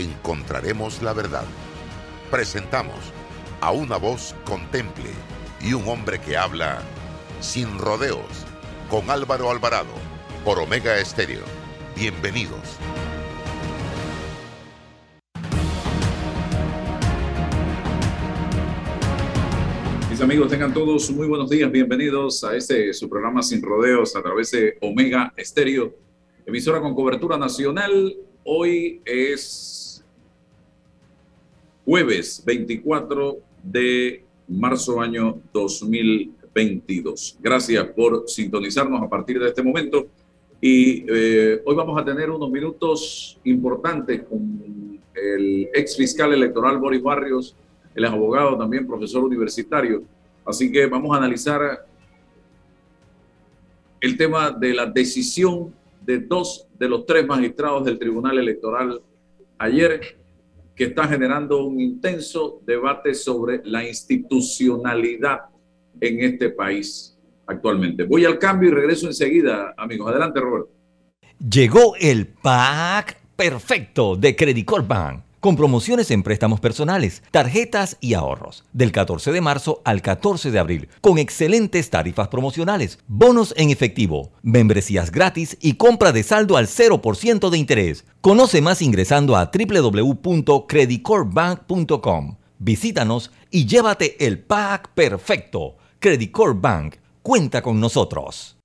encontraremos 0.00 1.02
la 1.02 1.12
verdad. 1.12 1.44
Presentamos 2.30 2.96
a 3.60 3.72
una 3.72 3.96
voz 3.96 4.34
contemple 4.44 5.10
y 5.60 5.74
un 5.74 5.86
hombre 5.88 6.20
que 6.20 6.36
habla 6.36 6.80
sin 7.40 7.78
rodeos 7.78 8.46
con 8.88 9.10
Álvaro 9.10 9.50
Alvarado 9.50 9.92
por 10.44 10.58
Omega 10.58 10.98
Estéreo. 10.98 11.44
Bienvenidos. 11.96 12.78
Mis 20.10 20.20
amigos, 20.20 20.50
tengan 20.50 20.74
todos 20.74 21.10
muy 21.10 21.26
buenos 21.26 21.48
días. 21.48 21.70
Bienvenidos 21.70 22.42
a 22.44 22.56
este 22.56 22.92
su 22.92 23.08
programa 23.08 23.42
Sin 23.42 23.62
Rodeos 23.62 24.14
a 24.16 24.22
través 24.22 24.50
de 24.50 24.76
Omega 24.80 25.32
Estéreo, 25.36 25.94
emisora 26.46 26.80
con 26.80 26.94
cobertura 26.94 27.38
nacional. 27.38 28.16
Hoy 28.44 29.02
es 29.04 29.79
jueves 31.90 32.40
24 32.46 33.38
de 33.64 34.24
marzo 34.46 35.00
año 35.00 35.40
2022. 35.52 37.36
Gracias 37.40 37.84
por 37.88 38.28
sintonizarnos 38.28 39.02
a 39.02 39.08
partir 39.08 39.40
de 39.40 39.48
este 39.48 39.60
momento. 39.60 40.06
Y 40.60 41.04
eh, 41.12 41.60
hoy 41.64 41.74
vamos 41.74 42.00
a 42.00 42.04
tener 42.04 42.30
unos 42.30 42.48
minutos 42.48 43.40
importantes 43.42 44.22
con 44.22 45.00
el 45.16 45.68
ex 45.74 45.96
fiscal 45.96 46.32
electoral 46.32 46.78
Boris 46.78 47.02
Barrios, 47.02 47.56
el 47.92 48.04
abogado 48.04 48.56
también, 48.56 48.86
profesor 48.86 49.24
universitario. 49.24 50.04
Así 50.44 50.70
que 50.70 50.86
vamos 50.86 51.12
a 51.12 51.18
analizar 51.18 51.86
el 54.00 54.16
tema 54.16 54.52
de 54.52 54.74
la 54.74 54.86
decisión 54.86 55.74
de 56.06 56.20
dos 56.20 56.68
de 56.78 56.88
los 56.88 57.04
tres 57.04 57.26
magistrados 57.26 57.84
del 57.84 57.98
Tribunal 57.98 58.38
Electoral 58.38 59.02
ayer 59.58 60.19
que 60.80 60.86
está 60.86 61.06
generando 61.06 61.62
un 61.66 61.78
intenso 61.78 62.62
debate 62.64 63.12
sobre 63.12 63.60
la 63.66 63.86
institucionalidad 63.86 65.40
en 66.00 66.24
este 66.24 66.48
país 66.48 67.18
actualmente. 67.46 68.04
Voy 68.04 68.24
al 68.24 68.38
cambio 68.38 68.70
y 68.70 68.72
regreso 68.72 69.06
enseguida, 69.06 69.74
amigos. 69.76 70.10
Adelante, 70.10 70.40
Roberto. 70.40 70.70
Llegó 71.38 71.96
el 71.96 72.28
pack 72.28 73.18
perfecto 73.36 74.16
de 74.16 74.34
Credit 74.34 74.64
Corp 74.64 74.88
Bank 74.88 75.20
con 75.40 75.56
promociones 75.56 76.10
en 76.10 76.22
préstamos 76.22 76.60
personales, 76.60 77.22
tarjetas 77.30 77.96
y 78.00 78.12
ahorros, 78.14 78.64
del 78.72 78.90
14 78.92 79.32
de 79.32 79.40
marzo 79.40 79.80
al 79.84 80.02
14 80.02 80.50
de 80.50 80.58
abril, 80.58 80.88
con 81.00 81.16
excelentes 81.18 81.88
tarifas 81.90 82.28
promocionales, 82.28 82.98
bonos 83.08 83.54
en 83.56 83.70
efectivo, 83.70 84.30
membresías 84.42 85.10
gratis 85.10 85.56
y 85.60 85.72
compra 85.74 86.12
de 86.12 86.22
saldo 86.22 86.56
al 86.56 86.68
0% 86.68 87.50
de 87.50 87.58
interés. 87.58 88.04
Conoce 88.20 88.60
más 88.60 88.82
ingresando 88.82 89.34
a 89.36 89.50
www.creditcorpbank.com. 89.52 92.36
Visítanos 92.58 93.30
y 93.50 93.64
llévate 93.66 94.26
el 94.26 94.38
pack 94.38 94.90
perfecto. 94.94 95.76
Credit 95.98 96.30
Bank 96.56 96.96
cuenta 97.22 97.62
con 97.62 97.80
nosotros. 97.80 98.59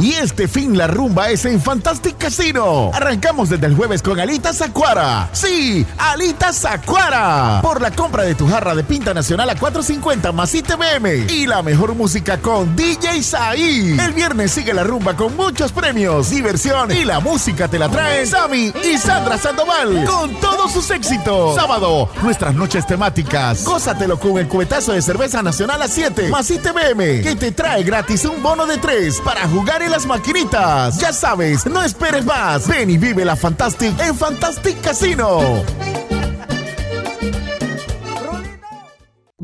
Y 0.00 0.14
este 0.14 0.48
fin 0.48 0.78
la 0.78 0.86
rumba 0.86 1.28
es 1.28 1.44
en 1.44 1.60
Fantastic 1.60 2.16
Casino. 2.16 2.90
Arrancamos 2.94 3.50
desde 3.50 3.66
el 3.66 3.76
jueves 3.76 4.00
con 4.00 4.18
Alitas 4.18 4.62
Acuara. 4.62 5.28
Sí, 5.32 5.86
Alitas 5.98 6.64
Acuara. 6.64 7.60
Por 7.62 7.82
la 7.82 7.90
compra 7.90 8.22
de 8.22 8.34
tu 8.34 8.48
jarra 8.48 8.74
de 8.74 8.82
pinta 8.82 9.12
nacional 9.12 9.50
a 9.50 9.56
4.50 9.56 10.32
más 10.32 10.54
ITBM. 10.54 11.30
Y 11.30 11.46
la 11.46 11.62
mejor 11.62 11.94
música 11.94 12.38
con 12.38 12.74
DJ 12.74 13.22
Saí. 13.22 13.98
El 14.00 14.14
viernes 14.14 14.52
sigue 14.52 14.72
la 14.72 14.84
rumba 14.84 15.14
con 15.16 15.36
muchos 15.36 15.70
premios, 15.70 16.30
diversión 16.30 16.90
y 16.90 17.04
la 17.04 17.20
música 17.20 17.68
te 17.68 17.78
la 17.78 17.90
trae 17.90 18.24
Sammy 18.24 18.72
y 18.82 18.96
Sandra 18.96 19.36
Sandoval 19.36 20.06
con 20.06 20.34
todos 20.40 20.72
sus 20.72 20.90
éxitos. 20.90 21.56
Sábado, 21.56 22.08
nuestras 22.22 22.54
noches 22.54 22.86
temáticas. 22.86 23.64
Gózatelo 23.64 24.18
con 24.18 24.38
el 24.38 24.48
cubetazo 24.48 24.92
de 24.92 25.02
cerveza 25.02 25.42
nacional 25.42 25.82
a 25.82 25.88
7 25.88 26.30
más 26.30 26.50
ITBM 26.50 27.22
que 27.22 27.36
te 27.38 27.52
trae 27.52 27.82
gratis 27.82 28.24
un 28.24 28.42
bono 28.42 28.64
de 28.64 28.78
3 28.78 29.20
para 29.20 29.46
jugar 29.46 29.82
en 29.82 29.89
las 29.90 30.06
maquinitas. 30.06 31.00
Ya 31.00 31.12
sabes, 31.12 31.66
no 31.66 31.82
esperes 31.82 32.24
más. 32.24 32.66
Ven 32.68 32.90
y 32.90 32.98
vive 32.98 33.24
la 33.24 33.36
Fantastic 33.36 33.98
en 34.00 34.14
Fantastic 34.14 34.80
Casino. 34.80 35.62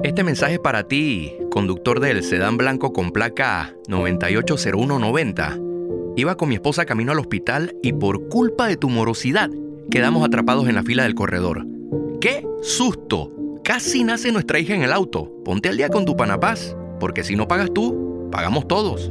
Este 0.02 0.22
mensaje 0.22 0.54
es 0.54 0.60
para 0.60 0.84
ti, 0.84 1.34
conductor 1.50 2.00
del 2.00 2.22
sedán 2.22 2.56
blanco 2.56 2.92
con 2.92 3.10
placa 3.10 3.74
980190. 3.88 5.58
Iba 6.16 6.36
con 6.36 6.48
mi 6.48 6.54
esposa 6.54 6.86
camino 6.86 7.12
al 7.12 7.18
hospital 7.18 7.74
y 7.82 7.92
por 7.92 8.28
culpa 8.28 8.68
de 8.68 8.76
tu 8.76 8.88
morosidad 8.88 9.50
quedamos 9.90 10.24
atrapados 10.24 10.68
en 10.68 10.76
la 10.76 10.82
fila 10.82 11.02
del 11.02 11.14
corredor. 11.14 11.66
¡Qué 12.20 12.46
susto! 12.62 13.32
Casi 13.64 14.04
nace 14.04 14.30
nuestra 14.30 14.60
hija 14.60 14.74
en 14.74 14.82
el 14.82 14.92
auto. 14.92 15.32
Ponte 15.44 15.68
al 15.68 15.76
día 15.76 15.88
con 15.88 16.04
tu 16.04 16.16
panapaz, 16.16 16.76
porque 17.00 17.24
si 17.24 17.34
no 17.34 17.48
pagas 17.48 17.72
tú, 17.74 18.28
pagamos 18.30 18.68
todos. 18.68 19.10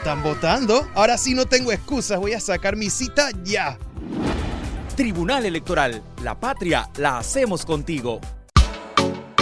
están 0.00 0.22
votando. 0.22 0.88
Ahora 0.94 1.18
sí 1.18 1.34
no 1.34 1.44
tengo 1.44 1.72
excusas, 1.72 2.18
voy 2.18 2.32
a 2.32 2.40
sacar 2.40 2.74
mi 2.74 2.88
cita 2.88 3.28
ya. 3.44 3.78
Tribunal 4.96 5.44
Electoral, 5.44 6.02
la 6.22 6.40
patria 6.40 6.88
la 6.96 7.18
hacemos 7.18 7.66
contigo. 7.66 8.18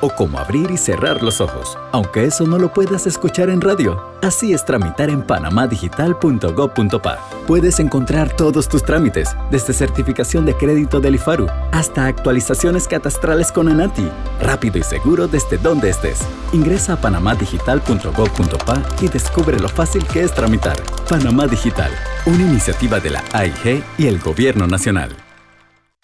o 0.00 0.10
como 0.10 0.38
abrir 0.38 0.70
y 0.70 0.76
cerrar 0.76 1.22
los 1.22 1.40
ojos, 1.40 1.78
aunque 1.92 2.24
eso 2.24 2.46
no 2.46 2.58
lo 2.58 2.72
puedas 2.72 3.06
escuchar 3.06 3.50
en 3.50 3.60
radio. 3.60 4.02
Así 4.22 4.52
es 4.52 4.64
tramitar 4.64 5.10
en 5.10 5.22
panamadigital.gov.pa. 5.22 7.18
Puedes 7.46 7.80
encontrar 7.80 8.34
todos 8.36 8.68
tus 8.68 8.82
trámites, 8.82 9.34
desde 9.50 9.72
certificación 9.72 10.44
de 10.44 10.54
crédito 10.54 11.00
del 11.00 11.14
IFARU 11.14 11.46
hasta 11.72 12.06
actualizaciones 12.06 12.86
catastrales 12.86 13.50
con 13.52 13.68
ANATI, 13.68 14.08
rápido 14.42 14.78
y 14.78 14.82
seguro 14.82 15.26
desde 15.28 15.58
donde 15.58 15.90
estés. 15.90 16.20
Ingresa 16.52 16.94
a 16.94 17.00
panamadigital.gov.pa 17.00 18.82
y 19.00 19.08
descubre 19.08 19.58
lo 19.58 19.68
fácil 19.68 20.04
que 20.06 20.22
es 20.22 20.34
tramitar. 20.34 20.76
Panamá 21.08 21.46
Digital, 21.46 21.90
una 22.26 22.42
iniciativa 22.42 23.00
de 23.00 23.10
la 23.10 23.24
AIG 23.32 23.82
y 23.98 24.06
el 24.06 24.18
Gobierno 24.20 24.66
Nacional. 24.66 25.29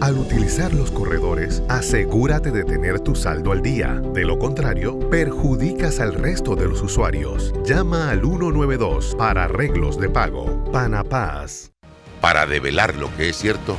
Al 0.00 0.16
utilizar 0.16 0.72
los 0.74 0.92
corredores, 0.92 1.60
asegúrate 1.68 2.52
de 2.52 2.62
tener 2.62 3.00
tu 3.00 3.16
saldo 3.16 3.50
al 3.50 3.62
día. 3.62 4.00
De 4.14 4.24
lo 4.24 4.38
contrario, 4.38 4.96
perjudicas 5.10 5.98
al 5.98 6.14
resto 6.14 6.54
de 6.54 6.68
los 6.68 6.80
usuarios. 6.82 7.52
Llama 7.64 8.10
al 8.10 8.20
192 8.20 9.16
para 9.18 9.44
arreglos 9.44 9.98
de 9.98 10.08
pago. 10.08 10.62
Panapaz. 10.70 11.72
Para 12.20 12.46
develar 12.46 12.94
lo 12.94 13.14
que 13.16 13.30
es 13.30 13.36
cierto, 13.36 13.76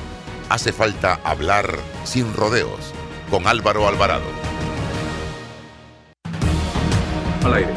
hace 0.50 0.74
falta 0.74 1.22
hablar 1.24 1.74
sin 2.04 2.34
rodeos 2.34 2.94
con 3.32 3.48
Álvaro 3.48 3.88
Alvarado. 3.88 4.28
Al 7.46 7.54
aire. 7.54 7.74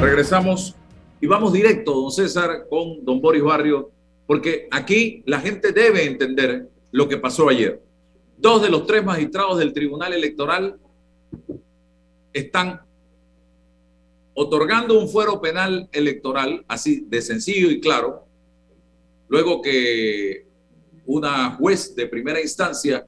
Regresamos 0.00 0.74
y 1.20 1.26
vamos 1.26 1.52
directo, 1.52 1.92
don 1.92 2.10
César, 2.10 2.66
con 2.70 3.04
don 3.04 3.20
Boris 3.20 3.42
Barrio, 3.42 3.90
porque 4.26 4.68
aquí 4.70 5.22
la 5.26 5.40
gente 5.40 5.72
debe 5.72 6.06
entender 6.06 6.70
lo 6.90 7.08
que 7.08 7.18
pasó 7.18 7.48
ayer. 7.48 7.82
Dos 8.36 8.62
de 8.62 8.70
los 8.70 8.86
tres 8.86 9.04
magistrados 9.04 9.58
del 9.58 9.72
Tribunal 9.72 10.12
Electoral 10.12 10.78
están 12.32 12.80
otorgando 14.34 14.98
un 14.98 15.08
fuero 15.08 15.40
penal 15.40 15.88
electoral, 15.90 16.64
así 16.68 17.04
de 17.08 17.20
sencillo 17.20 17.70
y 17.70 17.80
claro, 17.80 18.24
luego 19.28 19.60
que 19.60 20.46
una 21.06 21.50
juez 21.56 21.96
de 21.96 22.06
primera 22.06 22.40
instancia 22.40 23.04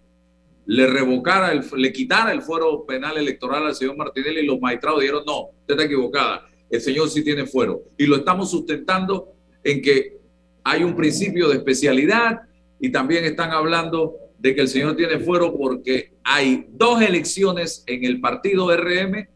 le 0.66 0.86
revocara, 0.86 1.52
el, 1.52 1.64
le 1.76 1.92
quitara 1.92 2.32
el 2.32 2.42
fuero 2.42 2.84
penal 2.84 3.16
electoral 3.16 3.66
al 3.66 3.74
señor 3.74 3.96
Martinelli 3.96 4.40
y 4.40 4.46
los 4.46 4.60
magistrados 4.60 5.00
dijeron, 5.00 5.22
no, 5.24 5.50
usted 5.60 5.74
está 5.74 5.84
equivocada, 5.84 6.48
el 6.68 6.80
señor 6.80 7.08
sí 7.08 7.22
tiene 7.22 7.46
fuero. 7.46 7.82
Y 7.96 8.06
lo 8.06 8.16
estamos 8.16 8.50
sustentando 8.50 9.32
en 9.62 9.82
que 9.82 10.18
hay 10.64 10.82
un 10.82 10.96
principio 10.96 11.48
de 11.48 11.56
especialidad 11.56 12.40
y 12.80 12.90
también 12.90 13.24
están 13.24 13.50
hablando 13.50 14.16
de 14.38 14.54
que 14.54 14.62
el 14.62 14.68
señor 14.68 14.96
tiene 14.96 15.18
fuero 15.18 15.56
porque 15.56 16.14
hay 16.24 16.66
dos 16.70 17.02
elecciones 17.02 17.84
en 17.86 18.04
el 18.04 18.20
partido 18.20 18.74
RM 18.74 19.28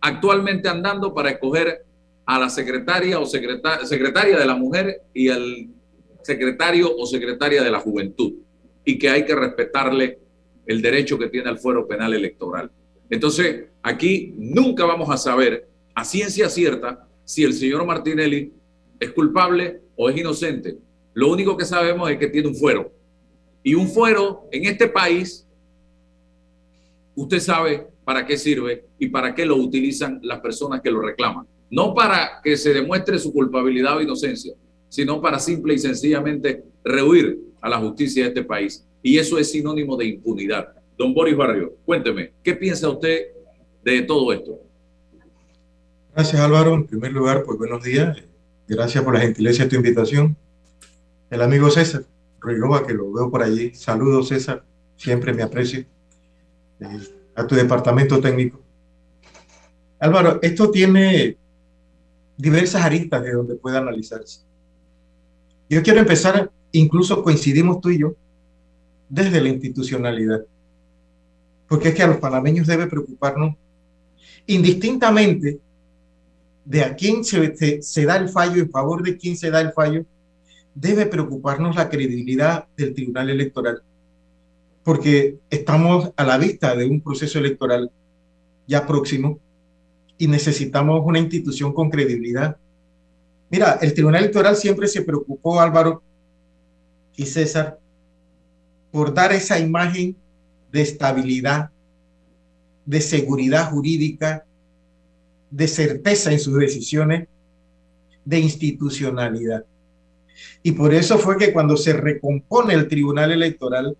actualmente 0.00 0.68
andando 0.68 1.14
para 1.14 1.30
escoger 1.30 1.84
a 2.26 2.38
la 2.38 2.50
secretaria 2.50 3.18
o 3.18 3.26
secretaria 3.26 4.38
de 4.38 4.44
la 4.44 4.56
mujer 4.56 5.02
y 5.14 5.28
al 5.28 5.68
secretario 6.22 6.94
o 6.96 7.06
secretaria 7.06 7.62
de 7.62 7.70
la 7.70 7.80
juventud 7.80 8.34
y 8.84 8.98
que 8.98 9.08
hay 9.08 9.24
que 9.24 9.34
respetarle 9.34 10.18
el 10.66 10.82
derecho 10.82 11.18
que 11.18 11.28
tiene 11.28 11.48
al 11.48 11.58
fuero 11.58 11.86
penal 11.86 12.12
electoral. 12.12 12.70
Entonces, 13.08 13.66
aquí 13.82 14.34
nunca 14.36 14.84
vamos 14.84 15.08
a 15.10 15.16
saber 15.16 15.68
a 15.94 16.04
ciencia 16.04 16.48
cierta 16.50 17.08
si 17.24 17.44
el 17.44 17.54
señor 17.54 17.86
Martinelli 17.86 18.52
es 19.00 19.10
culpable 19.12 19.80
o 19.96 20.10
es 20.10 20.16
inocente. 20.16 20.76
Lo 21.18 21.32
único 21.32 21.56
que 21.56 21.64
sabemos 21.64 22.08
es 22.12 22.16
que 22.16 22.28
tiene 22.28 22.46
un 22.46 22.54
fuero. 22.54 22.92
Y 23.64 23.74
un 23.74 23.88
fuero 23.88 24.48
en 24.52 24.66
este 24.66 24.86
país, 24.86 25.44
usted 27.16 27.40
sabe 27.40 27.88
para 28.04 28.24
qué 28.24 28.36
sirve 28.36 28.84
y 29.00 29.08
para 29.08 29.34
qué 29.34 29.44
lo 29.44 29.56
utilizan 29.56 30.20
las 30.22 30.38
personas 30.38 30.80
que 30.80 30.92
lo 30.92 31.00
reclaman. 31.00 31.44
No 31.70 31.92
para 31.92 32.40
que 32.40 32.56
se 32.56 32.72
demuestre 32.72 33.18
su 33.18 33.32
culpabilidad 33.32 33.96
o 33.96 34.00
inocencia, 34.00 34.54
sino 34.88 35.20
para 35.20 35.40
simple 35.40 35.74
y 35.74 35.80
sencillamente 35.80 36.62
rehuir 36.84 37.36
a 37.60 37.68
la 37.68 37.78
justicia 37.78 38.22
de 38.22 38.28
este 38.28 38.44
país. 38.44 38.86
Y 39.02 39.18
eso 39.18 39.38
es 39.38 39.50
sinónimo 39.50 39.96
de 39.96 40.06
impunidad. 40.06 40.68
Don 40.96 41.12
Boris 41.14 41.36
Barrio, 41.36 41.74
cuénteme, 41.84 42.30
¿qué 42.44 42.54
piensa 42.54 42.88
usted 42.88 43.22
de 43.82 44.02
todo 44.02 44.32
esto? 44.32 44.60
Gracias 46.14 46.40
Álvaro. 46.40 46.74
En 46.74 46.86
primer 46.86 47.10
lugar, 47.10 47.42
pues 47.42 47.58
buenos 47.58 47.82
días. 47.82 48.16
Gracias 48.68 49.02
por 49.02 49.14
la 49.14 49.20
gentileza 49.20 49.64
de 49.64 49.70
tu 49.70 49.74
invitación 49.74 50.36
el 51.30 51.42
amigo 51.42 51.70
César 51.70 52.04
Ruilova, 52.40 52.86
que 52.86 52.94
lo 52.94 53.12
veo 53.12 53.30
por 53.30 53.42
allí. 53.42 53.74
Saludos, 53.74 54.28
César, 54.28 54.64
siempre 54.96 55.32
me 55.32 55.42
aprecio. 55.42 55.84
Eh, 56.80 56.98
a 57.38 57.46
tu 57.46 57.54
departamento 57.54 58.20
técnico. 58.20 58.60
Álvaro, 60.00 60.40
esto 60.42 60.70
tiene 60.70 61.36
diversas 62.36 62.82
aristas 62.82 63.22
de 63.22 63.32
donde 63.32 63.54
puede 63.54 63.78
analizarse. 63.78 64.40
Yo 65.70 65.82
quiero 65.82 66.00
empezar, 66.00 66.50
incluso 66.72 67.22
coincidimos 67.22 67.80
tú 67.80 67.90
y 67.90 67.98
yo, 67.98 68.14
desde 69.08 69.40
la 69.40 69.48
institucionalidad. 69.48 70.44
Porque 71.68 71.88
es 71.88 71.94
que 71.94 72.02
a 72.02 72.08
los 72.08 72.16
panameños 72.16 72.66
debe 72.66 72.88
preocuparnos 72.88 73.54
indistintamente 74.46 75.60
de 76.64 76.82
a 76.82 76.96
quién 76.96 77.22
se, 77.22 77.82
se 77.82 78.04
da 78.04 78.16
el 78.16 78.28
fallo, 78.28 78.62
en 78.62 78.70
favor 78.70 79.02
de 79.02 79.16
quién 79.16 79.36
se 79.36 79.50
da 79.50 79.60
el 79.60 79.72
fallo, 79.72 80.04
debe 80.80 81.06
preocuparnos 81.06 81.74
la 81.74 81.88
credibilidad 81.88 82.68
del 82.76 82.94
Tribunal 82.94 83.30
Electoral, 83.30 83.82
porque 84.84 85.38
estamos 85.50 86.12
a 86.16 86.24
la 86.24 86.38
vista 86.38 86.76
de 86.76 86.86
un 86.86 87.00
proceso 87.00 87.40
electoral 87.40 87.90
ya 88.66 88.86
próximo 88.86 89.40
y 90.18 90.28
necesitamos 90.28 91.02
una 91.04 91.18
institución 91.18 91.72
con 91.72 91.90
credibilidad. 91.90 92.56
Mira, 93.50 93.78
el 93.82 93.92
Tribunal 93.92 94.22
Electoral 94.22 94.56
siempre 94.56 94.86
se 94.86 95.02
preocupó, 95.02 95.60
Álvaro 95.60 96.02
y 97.16 97.26
César, 97.26 97.80
por 98.92 99.12
dar 99.12 99.32
esa 99.32 99.58
imagen 99.58 100.16
de 100.70 100.82
estabilidad, 100.82 101.70
de 102.86 103.00
seguridad 103.00 103.70
jurídica, 103.70 104.44
de 105.50 105.66
certeza 105.66 106.30
en 106.30 106.38
sus 106.38 106.56
decisiones, 106.56 107.26
de 108.24 108.38
institucionalidad. 108.38 109.64
Y 110.62 110.72
por 110.72 110.94
eso 110.94 111.18
fue 111.18 111.36
que 111.36 111.52
cuando 111.52 111.76
se 111.76 111.92
recompone 111.92 112.74
el 112.74 112.88
Tribunal 112.88 113.32
Electoral, 113.32 113.96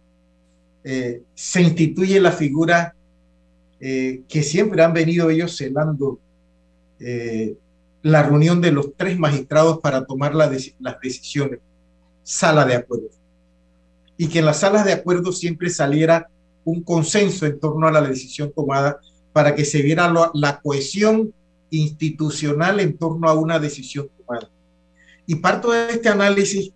eh, 0.84 1.22
se 1.34 1.62
instituye 1.62 2.20
la 2.20 2.32
figura 2.32 2.94
eh, 3.80 4.22
que 4.28 4.42
siempre 4.42 4.82
han 4.82 4.92
venido 4.92 5.30
ellos 5.30 5.56
celando 5.56 6.18
eh, 7.00 7.56
la 8.02 8.22
reunión 8.22 8.60
de 8.60 8.72
los 8.72 8.94
tres 8.96 9.18
magistrados 9.18 9.78
para 9.80 10.04
tomar 10.04 10.34
las 10.34 10.50
decisiones, 11.02 11.60
sala 12.22 12.64
de 12.64 12.74
acuerdo. 12.74 13.08
y 14.16 14.28
que 14.28 14.40
en 14.40 14.46
las 14.46 14.60
salas 14.60 14.84
de 14.84 14.92
acuerdo 14.92 15.30
siempre 15.30 15.70
saliera 15.70 16.28
un 16.64 16.82
consenso 16.82 17.46
en 17.46 17.60
torno 17.60 17.86
a 17.86 17.92
la 17.92 18.02
decisión 18.02 18.52
tomada 18.52 18.98
para 19.32 19.54
que 19.54 19.64
se 19.64 19.80
viera 19.80 20.12
la 20.34 20.60
cohesión 20.60 21.32
institucional 21.70 22.80
en 22.80 22.96
torno 22.96 23.28
a 23.28 23.34
una 23.34 23.58
decisión. 23.58 24.08
Y 25.28 25.34
parto 25.36 25.72
de 25.72 25.90
este 25.90 26.08
análisis, 26.08 26.72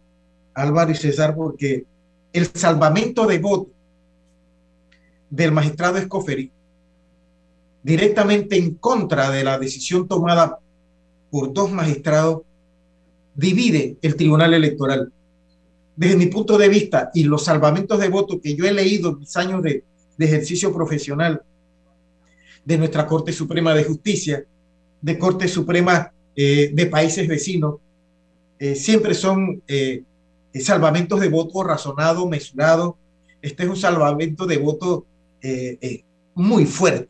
Álvaro 0.52 0.90
y 0.90 0.94
César, 0.94 1.34
porque 1.34 1.86
el 2.34 2.46
salvamento 2.48 3.26
de 3.26 3.38
voto 3.38 3.70
del 5.30 5.52
magistrado 5.52 5.96
Escoferi, 5.96 6.52
directamente 7.82 8.58
en 8.58 8.74
contra 8.74 9.30
de 9.30 9.42
la 9.42 9.58
decisión 9.58 10.06
tomada 10.06 10.58
por 11.30 11.54
dos 11.54 11.72
magistrados, 11.72 12.42
divide 13.34 13.96
el 14.02 14.16
Tribunal 14.16 14.52
Electoral. 14.52 15.10
Desde 15.96 16.18
mi 16.18 16.26
punto 16.26 16.58
de 16.58 16.68
vista 16.68 17.10
y 17.14 17.24
los 17.24 17.46
salvamentos 17.46 17.98
de 17.98 18.10
voto 18.10 18.38
que 18.38 18.54
yo 18.54 18.66
he 18.66 18.72
leído 18.74 19.12
en 19.12 19.20
mis 19.20 19.34
años 19.34 19.62
de, 19.62 19.82
ejercicio 20.18 20.72
profesional 20.72 21.42
de 22.64 22.78
nuestra 22.78 23.06
Corte 23.06 23.32
Suprema 23.32 23.74
de 23.74 23.82
Justicia, 23.82 24.44
de 25.00 25.18
Corte 25.18 25.48
Suprema 25.48 26.12
eh, 26.36 26.70
de 26.72 26.86
países 26.86 27.26
vecinos, 27.26 27.76
eh, 28.62 28.76
siempre 28.76 29.12
son 29.12 29.60
eh, 29.66 30.04
salvamentos 30.54 31.18
de 31.18 31.28
voto 31.28 31.64
razonado, 31.64 32.28
mesurado. 32.28 32.96
Este 33.40 33.64
es 33.64 33.68
un 33.68 33.76
salvamento 33.76 34.46
de 34.46 34.56
voto 34.56 35.04
muy 36.34 36.66
fuerte 36.66 37.08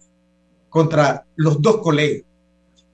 contra 0.70 1.26
los 1.36 1.60
dos 1.60 1.82
colegas, 1.82 2.22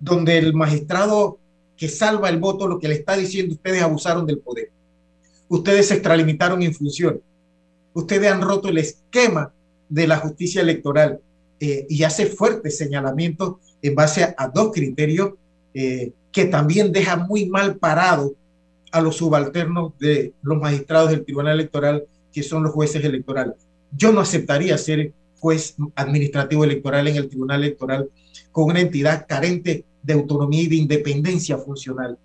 donde 0.00 0.38
el 0.38 0.54
magistrado 0.54 1.38
que 1.76 1.88
salva 1.88 2.28
el 2.28 2.38
voto 2.38 2.66
lo 2.66 2.80
que 2.80 2.88
le 2.88 2.96
está 2.96 3.16
diciendo, 3.16 3.54
ustedes 3.54 3.80
abusaron 3.80 4.26
del 4.26 4.40
poder, 4.40 4.72
ustedes 5.48 5.86
se 5.86 5.94
extralimitaron 5.94 6.60
en 6.60 6.74
función, 6.74 7.22
ustedes 7.94 8.28
han 8.28 8.40
roto 8.40 8.70
el 8.70 8.78
esquema 8.78 9.52
de 9.88 10.08
la 10.08 10.16
justicia 10.16 10.62
electoral 10.62 11.20
y 11.60 12.02
hace 12.02 12.26
fuertes 12.26 12.76
señalamientos 12.76 13.58
en 13.80 13.94
base 13.94 14.34
a, 14.36 14.48
dos 14.48 14.72
criterios 14.72 15.34
que 15.72 16.44
también 16.50 16.90
dejan 16.90 17.28
muy 17.28 17.46
mal 17.46 17.76
parado 17.76 18.34
a 18.92 19.00
los 19.00 19.16
subalternos 19.16 19.92
de 19.98 20.32
los 20.42 20.58
magistrados 20.58 21.10
del 21.10 21.24
Tribunal 21.24 21.54
Electoral, 21.54 22.04
que 22.32 22.42
son 22.42 22.62
los 22.62 22.72
jueces 22.72 23.04
electorales. 23.04 23.54
Yo 23.96 24.12
no 24.12 24.20
aceptaría 24.20 24.76
ser 24.78 25.12
juez 25.38 25.76
administrativo 25.94 26.64
electoral 26.64 27.08
en 27.08 27.16
el 27.16 27.28
Tribunal 27.28 27.62
Electoral 27.62 28.08
con 28.52 28.64
una 28.64 28.80
entidad 28.80 29.26
carente 29.28 29.84
de 30.02 30.12
autonomía 30.12 30.62
y 30.62 30.68
de 30.68 30.76
independencia 30.76 31.58
funcional. 31.58 32.18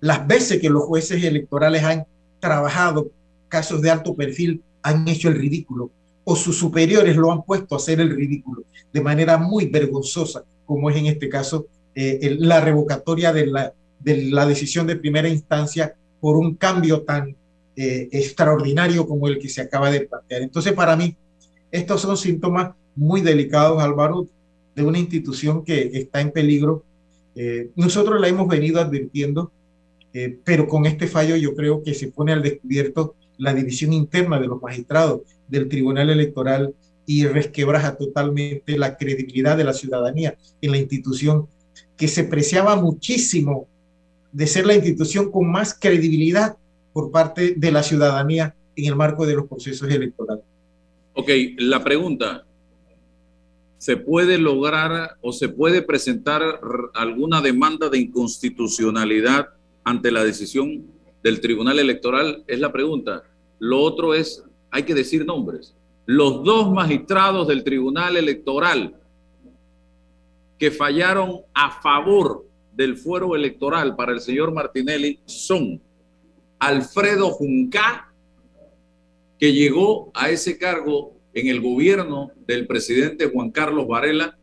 Las 0.00 0.26
veces 0.26 0.60
que 0.60 0.70
los 0.70 0.84
jueces 0.84 1.22
electorales 1.22 1.82
han 1.84 2.06
trabajado 2.40 3.10
casos 3.48 3.80
de 3.80 3.90
alto 3.90 4.14
perfil, 4.14 4.62
han 4.82 5.06
hecho 5.08 5.28
el 5.28 5.36
ridículo 5.36 5.90
o 6.24 6.36
sus 6.36 6.58
superiores 6.58 7.16
lo 7.16 7.30
han 7.30 7.42
puesto 7.42 7.74
a 7.74 7.78
hacer 7.78 8.00
el 8.00 8.10
ridículo 8.10 8.64
de 8.92 9.00
manera 9.00 9.36
muy 9.36 9.66
vergonzosa, 9.66 10.44
como 10.66 10.90
es 10.90 10.96
en 10.96 11.06
este 11.06 11.28
caso 11.28 11.66
eh, 11.94 12.36
la 12.38 12.60
revocatoria 12.60 13.32
de 13.32 13.46
la 13.46 13.72
de 14.04 14.30
la 14.30 14.46
decisión 14.46 14.86
de 14.86 14.96
primera 14.96 15.28
instancia 15.28 15.94
por 16.20 16.36
un 16.36 16.54
cambio 16.54 17.02
tan 17.02 17.34
eh, 17.76 18.08
extraordinario 18.12 19.06
como 19.06 19.26
el 19.26 19.38
que 19.38 19.48
se 19.48 19.62
acaba 19.62 19.90
de 19.90 20.02
plantear. 20.02 20.42
Entonces, 20.42 20.72
para 20.74 20.94
mí, 20.94 21.16
estos 21.72 22.02
son 22.02 22.16
síntomas 22.16 22.72
muy 22.94 23.20
delicados, 23.20 23.82
Álvaro, 23.82 24.28
de 24.76 24.82
una 24.82 24.98
institución 24.98 25.64
que 25.64 25.90
está 25.94 26.20
en 26.20 26.30
peligro. 26.30 26.84
Eh, 27.34 27.70
nosotros 27.74 28.20
la 28.20 28.28
hemos 28.28 28.46
venido 28.46 28.80
advirtiendo, 28.80 29.50
eh, 30.12 30.38
pero 30.44 30.68
con 30.68 30.86
este 30.86 31.06
fallo 31.08 31.34
yo 31.36 31.54
creo 31.54 31.82
que 31.82 31.94
se 31.94 32.08
pone 32.08 32.32
al 32.32 32.42
descubierto 32.42 33.16
la 33.38 33.52
división 33.52 33.92
interna 33.92 34.38
de 34.38 34.46
los 34.46 34.62
magistrados 34.62 35.22
del 35.48 35.68
Tribunal 35.68 36.10
Electoral 36.10 36.74
y 37.06 37.26
resquebraja 37.26 37.96
totalmente 37.96 38.78
la 38.78 38.96
credibilidad 38.96 39.56
de 39.56 39.64
la 39.64 39.72
ciudadanía 39.72 40.36
en 40.60 40.70
la 40.70 40.78
institución 40.78 41.48
que 41.96 42.08
se 42.08 42.24
preciaba 42.24 42.76
muchísimo 42.76 43.66
de 44.34 44.48
ser 44.48 44.66
la 44.66 44.74
institución 44.74 45.30
con 45.30 45.50
más 45.50 45.78
credibilidad 45.80 46.56
por 46.92 47.12
parte 47.12 47.54
de 47.56 47.70
la 47.70 47.84
ciudadanía 47.84 48.54
en 48.74 48.86
el 48.86 48.96
marco 48.96 49.24
de 49.24 49.36
los 49.36 49.46
procesos 49.46 49.88
electorales. 49.88 50.44
Ok, 51.14 51.30
la 51.58 51.84
pregunta, 51.84 52.44
¿se 53.78 53.96
puede 53.96 54.36
lograr 54.38 55.18
o 55.22 55.32
se 55.32 55.48
puede 55.48 55.82
presentar 55.82 56.42
alguna 56.94 57.40
demanda 57.40 57.88
de 57.88 57.98
inconstitucionalidad 57.98 59.50
ante 59.84 60.10
la 60.10 60.24
decisión 60.24 60.84
del 61.22 61.40
Tribunal 61.40 61.78
Electoral? 61.78 62.42
Es 62.48 62.58
la 62.58 62.72
pregunta. 62.72 63.22
Lo 63.60 63.80
otro 63.80 64.14
es, 64.14 64.42
hay 64.72 64.82
que 64.82 64.94
decir 64.94 65.24
nombres. 65.24 65.76
Los 66.06 66.42
dos 66.42 66.72
magistrados 66.72 67.46
del 67.46 67.62
Tribunal 67.62 68.16
Electoral 68.16 68.96
que 70.58 70.72
fallaron 70.72 71.42
a 71.54 71.80
favor 71.80 72.44
del 72.74 72.96
fuero 72.96 73.34
electoral 73.36 73.96
para 73.96 74.12
el 74.12 74.20
señor 74.20 74.52
Martinelli 74.52 75.20
son 75.24 75.80
Alfredo 76.58 77.30
Junca, 77.30 78.12
que 79.38 79.52
llegó 79.52 80.10
a 80.14 80.30
ese 80.30 80.58
cargo 80.58 81.14
en 81.34 81.48
el 81.48 81.60
gobierno 81.60 82.30
del 82.46 82.66
presidente 82.66 83.30
Juan 83.32 83.50
Carlos 83.50 83.86
Varela, 83.86 84.38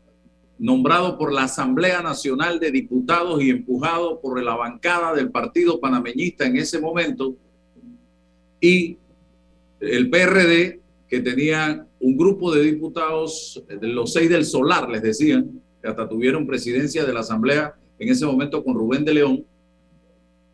nombrado 0.58 1.18
por 1.18 1.32
la 1.32 1.44
Asamblea 1.44 2.02
Nacional 2.02 2.60
de 2.60 2.70
Diputados 2.70 3.42
y 3.42 3.50
empujado 3.50 4.20
por 4.20 4.40
la 4.42 4.54
bancada 4.54 5.14
del 5.14 5.30
Partido 5.30 5.80
Panameñista 5.80 6.46
en 6.46 6.56
ese 6.56 6.80
momento, 6.80 7.34
y 8.60 8.96
el 9.80 10.08
PRD, 10.08 10.80
que 11.08 11.20
tenía 11.20 11.86
un 11.98 12.16
grupo 12.16 12.54
de 12.54 12.62
diputados, 12.62 13.62
los 13.80 14.12
seis 14.12 14.30
del 14.30 14.44
Solar, 14.44 14.88
les 14.88 15.02
decían, 15.02 15.60
que 15.82 15.88
hasta 15.88 16.08
tuvieron 16.08 16.46
presidencia 16.46 17.04
de 17.04 17.12
la 17.12 17.20
Asamblea 17.20 17.74
en 18.02 18.08
ese 18.08 18.26
momento 18.26 18.64
con 18.64 18.74
Rubén 18.74 19.04
de 19.04 19.14
León, 19.14 19.46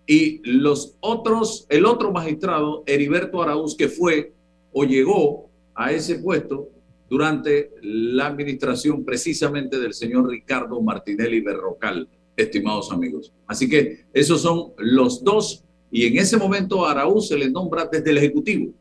y 0.07 0.40
los 0.45 0.97
otros, 1.00 1.67
el 1.71 1.87
otro 1.87 2.12
magistrado, 2.12 2.83
Heriberto 2.87 3.43
Araúz, 3.43 3.75
que 3.75 3.88
fue 3.88 4.35
o 4.71 4.85
llegó 4.85 5.49
a 5.75 5.90
ese 5.93 6.19
puesto 6.19 6.69
durante 7.09 7.71
la 7.81 8.26
administración 8.26 9.02
precisamente 9.02 9.78
del 9.78 9.95
señor 9.95 10.28
Ricardo 10.28 10.81
Martinelli 10.83 11.40
Berrocal, 11.40 12.07
estimados 12.37 12.93
amigos. 12.93 13.33
Así 13.47 13.67
que 13.67 14.05
esos 14.12 14.43
son 14.43 14.73
los 14.76 15.25
dos, 15.25 15.64
y 15.90 16.05
en 16.05 16.19
ese 16.19 16.37
momento 16.37 16.85
a 16.85 16.90
Araúz 16.90 17.28
se 17.28 17.38
le 17.38 17.50
nombra 17.50 17.88
desde 17.90 18.11
el 18.11 18.19
Ejecutivo. 18.19 18.75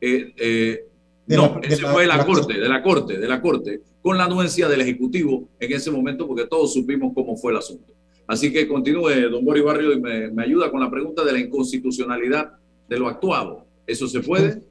Eh, 0.00 0.32
eh, 0.38 0.86
no, 1.26 1.60
ese 1.62 1.84
fue 1.86 2.02
de 2.02 2.08
la, 2.08 2.24
Corte, 2.24 2.54
de 2.54 2.68
la 2.68 2.82
Corte, 2.82 3.18
de 3.18 3.28
la 3.28 3.42
Corte 3.42 3.80
con 4.06 4.18
la 4.18 4.26
anuencia 4.26 4.68
del 4.68 4.82
Ejecutivo 4.82 5.48
en 5.58 5.72
ese 5.72 5.90
momento, 5.90 6.28
porque 6.28 6.46
todos 6.46 6.72
supimos 6.72 7.12
cómo 7.12 7.36
fue 7.36 7.50
el 7.50 7.58
asunto. 7.58 7.92
Así 8.28 8.52
que 8.52 8.68
continúe, 8.68 9.28
don 9.28 9.44
Boris 9.44 9.64
Barrio, 9.64 9.92
y 9.92 10.00
me, 10.00 10.30
me 10.30 10.44
ayuda 10.44 10.70
con 10.70 10.78
la 10.78 10.88
pregunta 10.88 11.24
de 11.24 11.32
la 11.32 11.40
inconstitucionalidad 11.40 12.52
de 12.88 12.98
lo 13.00 13.08
actuado. 13.08 13.66
¿Eso 13.84 14.06
se 14.06 14.20
puede? 14.20 14.62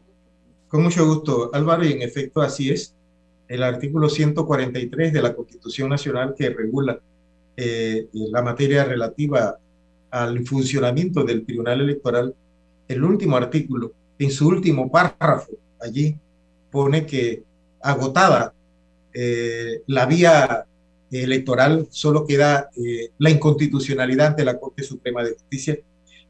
Con 0.70 0.84
mucho 0.84 1.06
gusto, 1.06 1.50
Álvaro, 1.51 1.84
y 1.84 1.92
en 1.92 2.01
efecto 2.01 2.42
así 2.42 2.70
es. 2.70 2.96
El 3.50 3.63
artículo 3.63 4.08
143 4.08 5.12
de 5.12 5.22
la 5.22 5.36
Constitución 5.36 5.89
Nacional 5.89 6.34
que 6.34 6.51
regula 6.51 7.01
eh, 7.58 8.08
la 8.13 8.42
materia 8.42 8.86
relativa 8.86 9.58
al 10.12 10.46
funcionamiento 10.48 11.25
del 11.25 11.46
Tribunal 11.46 11.82
Electoral, 11.82 12.34
el 12.88 13.04
último 13.04 13.36
artículo, 13.36 13.92
en 14.18 14.32
su 14.32 14.48
último 14.48 14.89
párrafo, 14.89 15.51
allí 15.82 16.15
pone 16.72 17.06
que 17.06 17.44
agotada 17.82 18.54
eh, 19.17 19.81
la 19.88 20.05
vía 20.05 20.65
electoral 21.10 21.88
solo 21.89 22.25
queda 22.25 22.69
eh, 22.75 23.12
la 23.17 23.29
inconstitucionalidad 23.29 24.27
ante 24.27 24.43
la 24.43 24.60
Corte 24.60 24.84
Suprema 24.84 25.24
de 25.24 25.31
Justicia, 25.31 25.79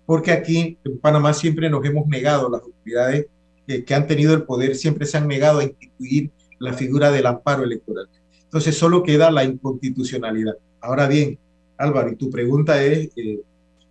porque 0.05 0.31
aquí 0.31 0.77
en 0.83 0.99
Panamá 0.99 1.33
siempre 1.33 1.67
nos 1.67 1.83
hemos 1.83 2.05
negado, 2.05 2.47
las 2.47 2.61
autoridades 2.61 3.25
eh, 3.65 3.83
que 3.83 3.95
han 3.95 4.05
tenido 4.05 4.35
el 4.35 4.43
poder 4.43 4.75
siempre 4.75 5.07
se 5.07 5.17
han 5.17 5.27
negado 5.27 5.59
a 5.59 5.63
instituir 5.63 6.29
la 6.59 6.73
figura 6.73 7.09
del 7.09 7.25
amparo 7.25 7.63
electoral. 7.63 8.07
Entonces 8.43 8.77
solo 8.77 9.01
queda 9.01 9.31
la 9.31 9.43
inconstitucionalidad. 9.43 10.53
Ahora 10.79 11.07
bien, 11.07 11.39
Álvaro, 11.77 12.11
y 12.11 12.15
tu 12.17 12.29
pregunta 12.29 12.83
es 12.83 13.09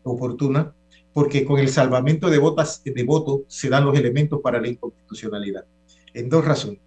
oportuna, 0.05 0.73
porque 1.13 1.45
con 1.45 1.59
el 1.59 1.69
salvamento 1.69 2.31
de, 2.31 2.39
votos 2.39 2.81
de 2.85 3.03
voto 3.03 3.43
se 3.49 3.69
dan 3.69 3.85
los 3.85 3.99
elementos 3.99 4.41
para 4.41 4.61
la 4.61 4.69
inconstitucionalidad. 4.69 5.65
En 6.13 6.29
dos 6.29 6.45
razones. 6.45 6.84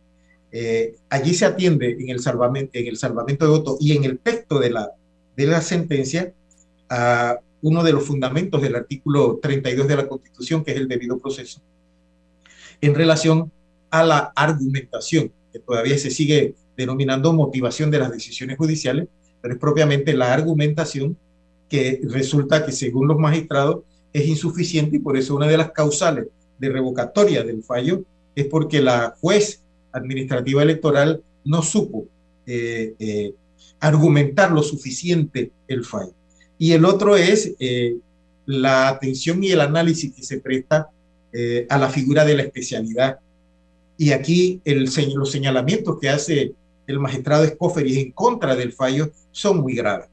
Eh, 0.59 0.95
allí 1.11 1.35
se 1.35 1.45
atiende 1.45 1.97
en 1.99 2.09
el, 2.09 2.19
salvamento, 2.19 2.79
en 2.79 2.87
el 2.87 2.97
salvamento 2.97 3.45
de 3.45 3.51
voto 3.51 3.77
y 3.79 3.95
en 3.95 4.05
el 4.05 4.17
texto 4.17 4.57
de 4.57 4.71
la, 4.71 4.91
de 5.35 5.45
la 5.45 5.61
sentencia 5.61 6.33
a 6.89 7.37
uno 7.61 7.83
de 7.83 7.93
los 7.93 8.03
fundamentos 8.03 8.59
del 8.63 8.75
artículo 8.75 9.37
32 9.39 9.87
de 9.87 9.95
la 9.95 10.07
Constitución, 10.07 10.63
que 10.63 10.71
es 10.71 10.77
el 10.77 10.87
debido 10.87 11.19
proceso, 11.19 11.61
en 12.81 12.95
relación 12.95 13.51
a 13.91 14.03
la 14.03 14.33
argumentación, 14.35 15.31
que 15.53 15.59
todavía 15.59 15.95
se 15.99 16.09
sigue 16.09 16.55
denominando 16.75 17.33
motivación 17.33 17.91
de 17.91 17.99
las 17.99 18.11
decisiones 18.11 18.57
judiciales, 18.57 19.07
pero 19.39 19.53
es 19.53 19.59
propiamente 19.59 20.17
la 20.17 20.33
argumentación 20.33 21.15
que 21.69 22.01
resulta 22.05 22.65
que 22.65 22.71
según 22.71 23.07
los 23.07 23.19
magistrados 23.19 23.83
es 24.11 24.25
insuficiente 24.25 24.95
y 24.95 24.99
por 25.01 25.17
eso 25.17 25.35
una 25.35 25.45
de 25.45 25.57
las 25.57 25.71
causales 25.71 26.25
de 26.57 26.69
revocatoria 26.69 27.43
del 27.43 27.61
fallo 27.61 28.01
es 28.35 28.45
porque 28.45 28.81
la 28.81 29.15
juez 29.21 29.61
administrativa 29.97 30.63
electoral 30.63 31.21
no 31.43 31.61
supo 31.61 32.05
eh, 32.45 32.93
eh, 32.99 33.33
argumentar 33.79 34.51
lo 34.51 34.63
suficiente 34.63 35.51
el 35.67 35.83
fallo. 35.83 36.13
Y 36.57 36.71
el 36.71 36.85
otro 36.85 37.15
es 37.15 37.53
eh, 37.59 37.97
la 38.45 38.87
atención 38.87 39.43
y 39.43 39.51
el 39.51 39.61
análisis 39.61 40.13
que 40.13 40.23
se 40.23 40.39
presta 40.39 40.89
a 41.69 41.77
la 41.77 41.89
figura 41.89 42.25
de 42.25 42.35
la 42.35 42.41
especialidad. 42.41 43.19
Y 43.95 44.11
aquí 44.11 44.59
los 44.65 45.29
señalamientos 45.29 45.99
que 45.99 46.09
hace 46.09 46.53
el 46.87 46.99
magistrado 46.99 47.43
Escoferi 47.43 47.99
en 47.99 48.11
contra 48.11 48.55
del 48.55 48.73
fallo 48.73 49.11
son 49.31 49.59
muy 49.59 49.75
graves. 49.75 50.07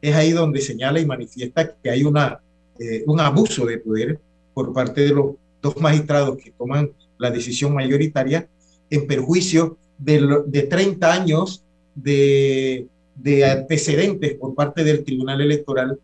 Es 0.00 0.14
ahí 0.14 0.30
donde 0.30 0.60
señala 0.60 1.00
y 1.00 1.06
manifiesta 1.06 1.74
que 1.82 1.90
hay 1.90 2.04
un 2.04 3.20
abuso 3.20 3.66
de 3.66 3.78
poder 3.78 4.20
por 4.54 4.72
parte 4.72 5.00
de 5.00 5.08
los 5.08 5.34
dos 5.60 5.76
magistrados 5.78 6.36
que 6.36 6.52
toman 6.52 6.92
la 7.18 7.30
decisión 7.32 7.74
mayoritaria 7.74 8.48
en 8.90 9.06
perjuicio 9.06 9.76
de, 9.98 10.42
de 10.46 10.62
30 10.62 11.12
años 11.12 11.62
de, 11.94 12.86
de 13.18 13.44
antecedentes 13.44 14.34
por 14.34 14.54
parte 14.54 14.84
del 14.84 15.04
Tribunal 15.04 15.40
Electoral. 15.40 15.98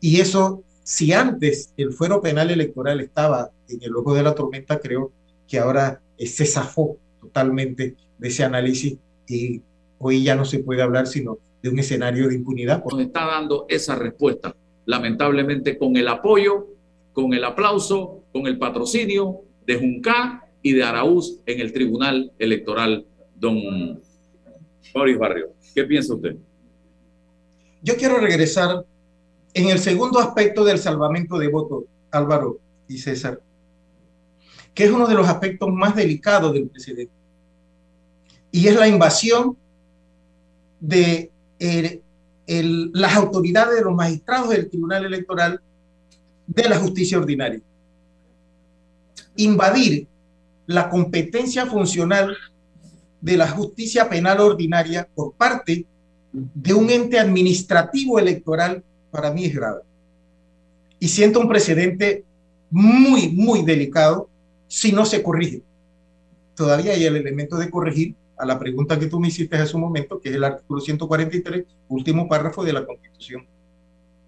Y 0.00 0.20
eso, 0.20 0.62
si 0.82 1.12
antes 1.12 1.72
el 1.76 1.92
fuero 1.92 2.20
penal 2.20 2.50
electoral 2.50 3.00
estaba 3.00 3.50
en 3.68 3.82
el 3.82 3.94
ojo 3.96 4.14
de 4.14 4.22
la 4.22 4.34
tormenta, 4.34 4.80
creo 4.80 5.12
que 5.48 5.58
ahora 5.58 6.00
se 6.18 6.46
zafó 6.46 6.96
totalmente 7.20 7.94
de 8.18 8.28
ese 8.28 8.44
análisis 8.44 8.96
y 9.28 9.62
hoy 9.98 10.24
ya 10.24 10.34
no 10.34 10.44
se 10.44 10.58
puede 10.58 10.82
hablar 10.82 11.06
sino 11.06 11.38
de 11.62 11.68
un 11.68 11.78
escenario 11.78 12.28
de 12.28 12.34
impunidad. 12.34 12.82
Nos 12.84 13.00
está 13.00 13.26
dando 13.26 13.66
esa 13.68 13.94
respuesta, 13.94 14.54
lamentablemente 14.86 15.78
con 15.78 15.96
el 15.96 16.08
apoyo, 16.08 16.68
con 17.12 17.34
el 17.34 17.44
aplauso, 17.44 18.22
con 18.32 18.46
el 18.46 18.58
patrocinio 18.58 19.42
de 19.66 19.78
Junca 19.78 20.49
y 20.62 20.72
de 20.72 20.82
Araúz 20.82 21.38
en 21.46 21.60
el 21.60 21.72
Tribunal 21.72 22.32
Electoral, 22.38 23.06
don 23.36 24.00
Boris 24.92 25.18
Barrio. 25.18 25.54
¿Qué 25.74 25.84
piensa 25.84 26.14
usted? 26.14 26.36
Yo 27.82 27.96
quiero 27.96 28.18
regresar 28.18 28.84
en 29.54 29.68
el 29.68 29.78
segundo 29.78 30.18
aspecto 30.18 30.64
del 30.64 30.78
salvamento 30.78 31.38
de 31.38 31.48
votos, 31.48 31.84
Álvaro 32.10 32.58
y 32.88 32.98
César, 32.98 33.40
que 34.74 34.84
es 34.84 34.90
uno 34.90 35.06
de 35.06 35.14
los 35.14 35.26
aspectos 35.28 35.70
más 35.72 35.96
delicados 35.96 36.52
del 36.52 36.68
presidente, 36.68 37.12
y 38.52 38.66
es 38.66 38.76
la 38.76 38.88
invasión 38.88 39.56
de 40.78 41.30
las 42.46 43.16
autoridades 43.16 43.76
de 43.76 43.84
los 43.84 43.94
magistrados 43.94 44.50
del 44.50 44.68
Tribunal 44.68 45.04
Electoral 45.04 45.60
de 46.46 46.68
la 46.68 46.78
justicia 46.78 47.18
ordinaria. 47.18 47.60
Invadir 49.36 50.06
la 50.70 50.88
competencia 50.88 51.66
funcional 51.66 52.36
de 53.20 53.36
la 53.36 53.48
justicia 53.48 54.08
penal 54.08 54.38
ordinaria 54.38 55.08
por 55.16 55.32
parte 55.32 55.84
de 56.32 56.74
un 56.74 56.88
ente 56.90 57.18
administrativo 57.18 58.20
electoral 58.20 58.84
para 59.10 59.32
mí 59.32 59.46
es 59.46 59.54
grave. 59.56 59.80
Y 61.00 61.08
siento 61.08 61.40
un 61.40 61.48
precedente 61.48 62.22
muy, 62.70 63.30
muy 63.30 63.64
delicado 63.64 64.28
si 64.68 64.92
no 64.92 65.04
se 65.04 65.24
corrige. 65.24 65.64
Todavía 66.54 66.92
hay 66.92 67.04
el 67.04 67.16
elemento 67.16 67.58
de 67.58 67.68
corregir 67.68 68.14
a 68.38 68.46
la 68.46 68.56
pregunta 68.56 68.96
que 68.96 69.06
tú 69.08 69.18
me 69.18 69.26
hiciste 69.26 69.56
hace 69.56 69.74
un 69.74 69.82
momento, 69.82 70.20
que 70.20 70.28
es 70.28 70.36
el 70.36 70.44
artículo 70.44 70.80
143, 70.80 71.64
último 71.88 72.28
párrafo 72.28 72.62
de 72.62 72.74
la 72.74 72.86
Constitución. 72.86 73.44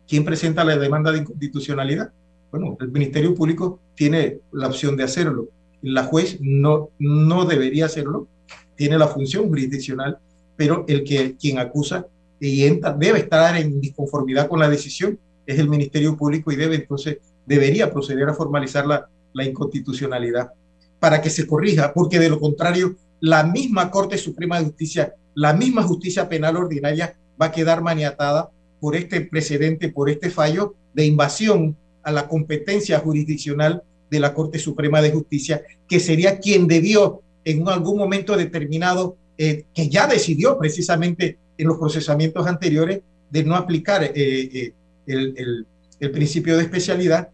¿Quién 0.09 0.25
presenta 0.25 0.65
la 0.65 0.77
demanda 0.77 1.13
de 1.13 1.19
inconstitucionalidad? 1.19 2.13
Bueno, 2.51 2.77
el 2.81 2.89
Ministerio 2.89 3.33
Público 3.33 3.79
tiene 3.95 4.41
la 4.51 4.67
opción 4.67 4.97
de 4.97 5.05
hacerlo 5.05 5.47
la 5.83 6.05
juez 6.05 6.39
no, 6.41 6.91
no 6.99 7.45
debería 7.45 7.87
hacerlo, 7.87 8.29
tiene 8.77 8.99
la 8.99 9.09
función 9.09 9.49
jurisdiccional, 9.49 10.19
pero 10.57 10.85
el 10.89 11.05
que 11.05 11.37
quien 11.37 11.59
acusa 11.59 12.07
y 12.41 12.69
debe 12.99 13.21
estar 13.21 13.57
en 13.57 13.81
disconformidad 13.81 14.49
con 14.49 14.59
la 14.59 14.69
decisión 14.69 15.19
es 15.47 15.59
el 15.59 15.69
Ministerio 15.69 16.17
Público 16.17 16.51
y 16.51 16.57
debe 16.57 16.77
entonces, 16.77 17.19
debería 17.47 17.93
proceder 17.93 18.29
a 18.29 18.35
formalizar 18.35 18.87
la, 18.87 19.09
la 19.33 19.45
inconstitucionalidad 19.45 20.53
para 20.99 21.21
que 21.21 21.31
se 21.31 21.47
corrija, 21.47 21.93
porque 21.93 22.19
de 22.19 22.29
lo 22.29 22.39
contrario, 22.39 22.97
la 23.21 23.45
misma 23.45 23.91
Corte 23.91 24.19
Suprema 24.19 24.59
de 24.59 24.67
Justicia, 24.67 25.15
la 25.35 25.53
misma 25.53 25.83
justicia 25.83 26.29
penal 26.29 26.57
ordinaria 26.57 27.17
va 27.41 27.47
a 27.47 27.53
quedar 27.53 27.83
maniatada 27.83 28.51
por 28.81 28.97
este 28.97 29.21
precedente, 29.21 29.89
por 29.89 30.11
este 30.11 30.31
fallo 30.31 30.75
de 30.95 31.07
invasión 31.07 31.77
a 32.03 32.13
la 32.13 32.29
competencia 32.29 32.99
jurisdiccional 32.99 33.83
de 34.13 34.21
la 34.21 34.35
Corte 34.35 34.59
Suprema 34.59 35.01
de 35.01 35.11
Justicia, 35.11 35.63
que 35.89 35.99
sería 35.99 36.39
quien 36.39 36.69
debió 36.69 37.23
en 37.47 37.67
algún 37.67 37.97
momento 37.97 38.37
determinado, 38.37 39.17
eh, 39.39 39.65
que 39.73 39.89
ya 39.89 40.07
decidió 40.07 40.59
precisamente 40.59 41.39
en 41.57 41.67
los 41.67 41.79
procesamientos 41.79 42.47
anteriores 42.47 43.01
de 43.31 43.43
no 43.43 43.57
aplicar 43.57 44.05
eh, 44.05 44.13
eh, 44.15 44.73
el, 45.07 45.67
el 45.99 46.11
principio 46.11 46.59
de 46.59 46.65
especialidad, 46.65 47.31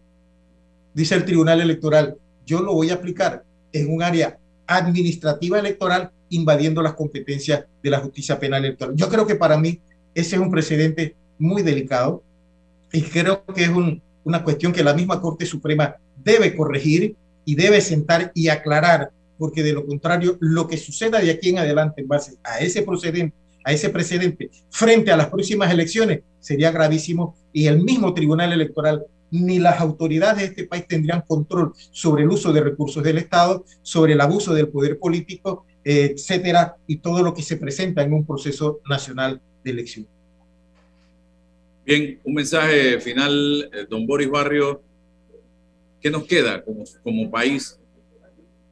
dice 0.93 1.15
el 1.15 1.25
Tribunal 1.25 1.59
Electoral, 1.59 2.15
yo 2.45 2.61
lo 2.61 2.73
voy 2.73 2.91
a 2.91 2.93
aplicar 2.93 3.43
en 3.73 3.93
un 3.93 4.01
área 4.01 4.39
administrativa 4.65 5.59
electoral 5.59 6.11
invadiendo 6.29 6.81
las 6.81 6.93
competencias 6.93 7.65
de 7.83 7.89
la 7.89 7.99
justicia 7.99 8.39
penal 8.39 8.63
electoral. 8.63 8.95
Yo 8.95 9.09
creo 9.09 9.27
que 9.27 9.35
para 9.35 9.57
mí 9.57 9.81
ese 10.15 10.37
es 10.37 10.41
un 10.41 10.49
precedente 10.49 11.17
muy 11.37 11.61
delicado 11.61 12.23
y 12.93 13.01
creo 13.01 13.43
que 13.53 13.63
es 13.63 13.69
un, 13.69 14.01
una 14.23 14.43
cuestión 14.43 14.71
que 14.71 14.83
la 14.83 14.93
misma 14.93 15.19
Corte 15.19 15.45
Suprema 15.45 15.97
debe 16.23 16.55
corregir 16.55 17.15
y 17.45 17.55
debe 17.55 17.81
sentar 17.81 18.31
y 18.35 18.49
aclarar, 18.49 19.11
porque 19.37 19.63
de 19.63 19.73
lo 19.73 19.85
contrario, 19.85 20.37
lo 20.39 20.67
que 20.67 20.77
suceda 20.77 21.19
de 21.19 21.31
aquí 21.31 21.49
en 21.49 21.59
adelante 21.59 22.01
en 22.01 22.07
base 22.07 22.35
a 22.43 22.59
ese 22.59 22.85
a 23.65 23.73
ese 23.73 23.89
precedente, 23.89 24.49
frente 24.69 25.11
a 25.11 25.17
las 25.17 25.27
próximas 25.27 25.71
elecciones, 25.71 26.21
sería 26.39 26.71
gravísimo 26.71 27.35
y 27.51 27.67
el 27.67 27.83
mismo 27.83 28.13
Tribunal 28.13 28.53
Electoral 28.53 29.05
ni 29.31 29.59
las 29.59 29.79
autoridades 29.79 30.39
de 30.39 30.45
este 30.45 30.63
país 30.65 30.87
tendrían 30.87 31.21
control 31.21 31.73
sobre 31.91 32.23
el 32.23 32.29
uso 32.29 32.51
de 32.51 32.61
recursos 32.61 33.03
del 33.03 33.17
Estado, 33.17 33.65
sobre 33.81 34.13
el 34.13 34.21
abuso 34.21 34.53
del 34.53 34.69
poder 34.69 34.97
político, 34.97 35.65
etcétera, 35.83 36.75
y 36.87 36.97
todo 36.97 37.23
lo 37.23 37.33
que 37.33 37.43
se 37.43 37.57
presenta 37.57 38.03
en 38.03 38.13
un 38.13 38.25
proceso 38.25 38.79
nacional 38.89 39.41
de 39.63 39.71
elección. 39.71 40.07
Bien, 41.85 42.19
un 42.23 42.33
mensaje 42.33 42.99
final, 42.99 43.69
eh, 43.73 43.85
don 43.89 44.05
Boris 44.05 44.29
Barrio. 44.29 44.81
¿Qué 46.01 46.09
nos 46.09 46.25
queda 46.25 46.63
como, 46.63 46.83
como 47.03 47.29
país 47.29 47.79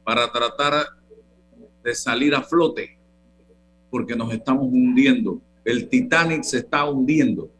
para 0.04 0.30
tratar 0.30 0.86
de 1.82 1.94
salir 1.94 2.34
a 2.34 2.42
flote? 2.42 2.98
Porque 3.90 4.16
nos 4.16 4.32
estamos 4.32 4.64
hundiendo. 4.64 5.40
El 5.64 5.88
Titanic 5.88 6.42
se 6.42 6.58
está 6.58 6.84
hundiendo. 6.84 7.50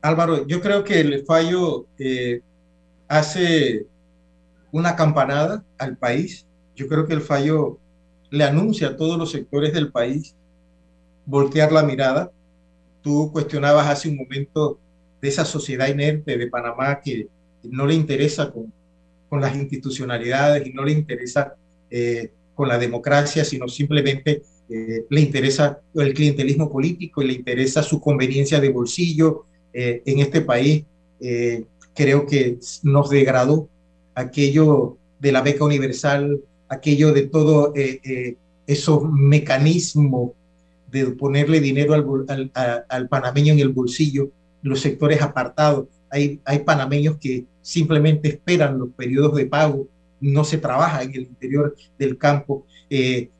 Álvaro, 0.00 0.46
yo 0.46 0.60
creo 0.60 0.84
que 0.84 1.00
el 1.00 1.24
fallo 1.24 1.86
eh, 1.98 2.40
hace 3.08 3.86
una 4.72 4.94
campanada 4.96 5.64
al 5.78 5.96
país. 5.96 6.46
Yo 6.74 6.86
creo 6.88 7.06
que 7.06 7.14
el 7.14 7.20
fallo 7.20 7.78
le 8.30 8.44
anuncia 8.44 8.88
a 8.88 8.96
todos 8.96 9.18
los 9.18 9.30
sectores 9.30 9.72
del 9.72 9.90
país 9.90 10.34
voltear 11.26 11.72
la 11.72 11.82
mirada 11.82 12.30
Tú 13.06 13.30
cuestionabas 13.30 13.86
hace 13.86 14.08
un 14.08 14.16
momento 14.16 14.80
de 15.26 15.30
esa 15.30 15.44
sociedad 15.44 15.88
inerte 15.88 16.38
de 16.38 16.46
Panamá 16.46 17.00
que 17.04 17.26
no 17.64 17.84
le 17.84 17.94
interesa 17.94 18.52
con, 18.52 18.72
las 19.40 19.56
institucionalidades 19.56 20.64
y 20.66 20.72
no 20.72 20.84
le 20.84 20.92
interesa 20.92 21.56
eh, 21.90 22.30
con 22.54 22.68
la 22.68 22.78
democracia, 22.78 23.44
sino 23.44 23.66
simplemente 23.68 24.42
eh, 24.70 25.04
le 25.10 25.20
interesa 25.20 25.80
el 25.94 26.14
clientelismo 26.14 26.70
político 26.70 27.20
y 27.20 27.26
le 27.26 27.32
interesa 27.32 27.82
su 27.82 28.00
conveniencia 28.00 28.60
de 28.60 28.68
bolsillo. 28.70 29.44
Eh, 29.74 30.00
en 30.06 30.20
este 30.20 30.42
país 30.42 30.84
creo 31.92 32.24
que 32.26 32.58
nos 32.84 33.10
degradó 33.10 33.68
aquello 34.14 34.96
de 35.18 35.32
la 35.32 35.42
beca 35.42 35.64
universal, 35.64 36.40
aquello 36.68 37.12
de 37.12 37.26
todo 37.26 37.74
esos 38.66 39.02
mecanismos 39.10 40.30
de 40.90 41.06
ponerle 41.06 41.60
dinero 41.60 41.94
al, 41.94 43.08
panameño 43.08 43.52
en 43.54 43.60
el 43.60 43.70
bolsillo, 43.70 44.30
los 44.66 44.80
sectores 44.80 45.22
apartados. 45.22 45.86
Hay, 46.10 46.40
hay 46.44 46.60
panameños 46.60 47.16
que 47.18 47.44
simplemente 47.62 48.28
esperan 48.28 48.78
los 48.78 48.90
periodos 48.90 49.34
de 49.36 49.46
pago, 49.46 49.88
no 50.20 50.44
se 50.44 50.58
trabaja 50.58 51.02
en 51.02 51.10
el 51.14 51.22
interior 51.22 51.76
del 51.98 52.18
campo. 52.18 52.66
Eh, 52.90 53.30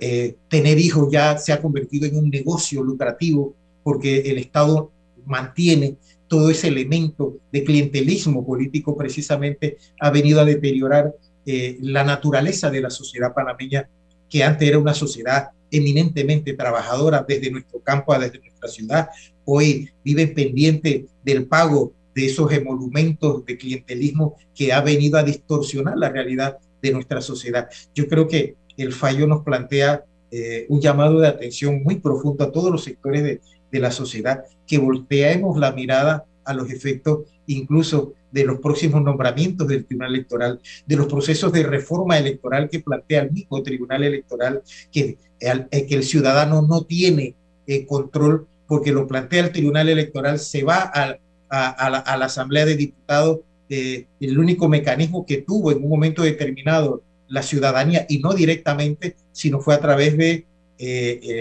eh, 0.00 0.36
tener 0.48 0.78
hijos 0.78 1.08
ya 1.10 1.36
se 1.38 1.52
ha 1.52 1.60
convertido 1.60 2.06
en 2.06 2.16
un 2.16 2.30
negocio 2.30 2.82
lucrativo 2.82 3.54
porque 3.82 4.20
el 4.20 4.38
Estado 4.38 4.92
mantiene 5.24 5.96
todo 6.28 6.50
ese 6.50 6.68
elemento 6.68 7.38
de 7.52 7.64
clientelismo 7.64 8.46
político 8.46 8.96
precisamente 8.96 9.78
ha 10.00 10.10
venido 10.10 10.40
a 10.40 10.44
deteriorar 10.44 11.14
eh, 11.44 11.78
la 11.80 12.04
naturaleza 12.04 12.70
de 12.70 12.80
la 12.80 12.90
sociedad 12.90 13.34
panameña, 13.34 13.88
que 14.28 14.42
antes 14.42 14.68
era 14.68 14.78
una 14.78 14.94
sociedad 14.94 15.50
eminentemente 15.70 16.52
trabajadoras 16.54 17.26
desde 17.26 17.50
nuestro 17.50 17.80
campo, 17.80 18.18
desde 18.18 18.38
nuestra 18.38 18.68
ciudad, 18.68 19.08
hoy 19.44 19.90
viven 20.04 20.34
pendientes 20.34 21.04
del 21.24 21.46
pago 21.46 21.92
de 22.14 22.26
esos 22.26 22.50
emolumentos 22.52 23.44
de 23.44 23.56
clientelismo 23.56 24.36
que 24.54 24.72
ha 24.72 24.80
venido 24.80 25.18
a 25.18 25.22
distorsionar 25.22 25.98
la 25.98 26.08
realidad 26.08 26.58
de 26.80 26.92
nuestra 26.92 27.20
sociedad. 27.20 27.68
Yo 27.94 28.08
creo 28.08 28.26
que 28.26 28.56
el 28.76 28.92
fallo 28.92 29.26
nos 29.26 29.42
plantea 29.42 30.04
eh, 30.30 30.66
un 30.68 30.80
llamado 30.80 31.20
de 31.20 31.28
atención 31.28 31.82
muy 31.82 31.96
profundo 31.96 32.44
a 32.44 32.52
todos 32.52 32.70
los 32.70 32.84
sectores 32.84 33.22
de, 33.22 33.40
de 33.70 33.80
la 33.80 33.90
sociedad, 33.90 34.44
que 34.66 34.78
volteemos 34.78 35.58
la 35.58 35.72
mirada 35.72 36.24
a 36.44 36.54
los 36.54 36.70
efectos 36.70 37.20
incluso 37.46 38.14
de 38.36 38.44
los 38.44 38.60
próximos 38.60 39.02
nombramientos 39.02 39.66
del 39.66 39.86
Tribunal 39.86 40.14
Electoral, 40.14 40.60
de 40.86 40.96
los 40.96 41.06
procesos 41.06 41.50
de 41.52 41.62
reforma 41.62 42.18
electoral 42.18 42.68
que 42.68 42.80
plantea 42.80 43.22
el 43.22 43.30
mismo 43.32 43.62
Tribunal 43.62 44.04
Electoral, 44.04 44.62
que, 44.92 45.16
eh, 45.40 45.66
el 45.70 46.02
ciudadano 46.04 46.60
no 46.60 46.82
tiene 46.82 47.34
eh, 47.66 47.86
control 47.86 48.46
porque 48.68 48.92
lo 48.92 49.06
plantea 49.06 49.44
el 49.44 49.52
Tribunal 49.52 49.88
Electoral, 49.88 50.38
se 50.38 50.64
va 50.64 50.82
a, 50.82 51.16
la, 51.48 52.26
Asamblea 52.26 52.66
de 52.66 52.76
Diputados, 52.76 53.40
eh, 53.70 54.04
el 54.20 54.38
único 54.38 54.68
mecanismo 54.68 55.24
que 55.24 55.38
tuvo 55.38 55.72
en 55.72 55.82
un 55.82 55.88
momento 55.88 56.22
determinado 56.22 57.02
la 57.28 57.42
ciudadanía 57.42 58.04
y 58.06 58.18
no 58.18 58.34
directamente, 58.34 59.16
sino 59.32 59.60
fue 59.60 59.74
a 59.74 59.80
través 59.80 60.18
de 60.18 60.44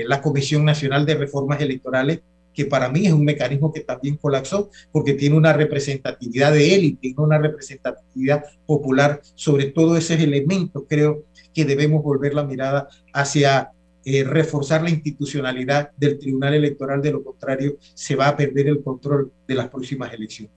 la 0.08 0.21
Comisión 0.21 0.63
Nacional 0.63 1.05
de 1.05 1.15
Reformas 1.15 1.60
Electorales, 1.60 2.21
que 2.55 2.65
para 2.65 2.89
mí 2.89 3.05
es 3.05 3.13
un 3.13 3.25
mecanismo 3.25 3.71
que 3.71 3.81
también 3.81 4.15
colapsó 4.17 4.69
porque 4.91 5.13
tiene 5.13 5.35
una 5.35 5.53
representatividad 5.53 6.53
de 6.53 6.73
élite 6.73 7.09
y 7.09 7.13
no 7.13 7.23
una 7.23 7.37
representatividad 7.37 8.45
popular. 8.65 9.21
Sobre 9.35 9.65
todo 9.65 9.97
esos 9.97 10.19
elementos 10.19 10.83
creo 10.87 11.25
que 11.53 11.65
debemos 11.65 12.01
volver 12.01 12.33
la 12.33 12.43
mirada 12.43 12.87
hacia 13.13 13.71
eh, 14.05 14.23
reforzar 14.23 14.83
la 14.83 14.89
institucionalidad 14.89 15.91
del 15.97 16.19
Tribunal 16.19 16.53
Electoral, 16.53 17.01
de 17.01 17.11
lo 17.11 17.23
contrario 17.23 17.77
se 17.93 18.15
va 18.15 18.27
a 18.27 18.37
perder 18.37 18.67
el 18.67 18.83
control 18.83 19.31
de 19.47 19.55
las 19.55 19.67
próximas 19.67 20.13
elecciones. 20.13 20.53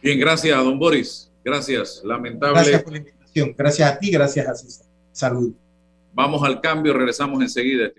Bien, 0.00 0.18
gracias, 0.20 0.56
don 0.56 0.78
Boris. 0.78 1.30
Gracias. 1.44 2.00
Lamentable. 2.04 2.54
Gracias 2.54 2.82
por 2.82 2.92
la 2.92 2.98
invitación. 2.98 3.54
Gracias 3.56 3.90
a 3.90 3.98
ti, 3.98 4.10
gracias 4.10 4.46
a 4.46 4.54
César. 4.54 4.86
Salud. 5.12 5.52
Vamos 6.12 6.42
al 6.44 6.60
cambio, 6.60 6.92
regresamos 6.92 7.42
enseguida. 7.42 7.90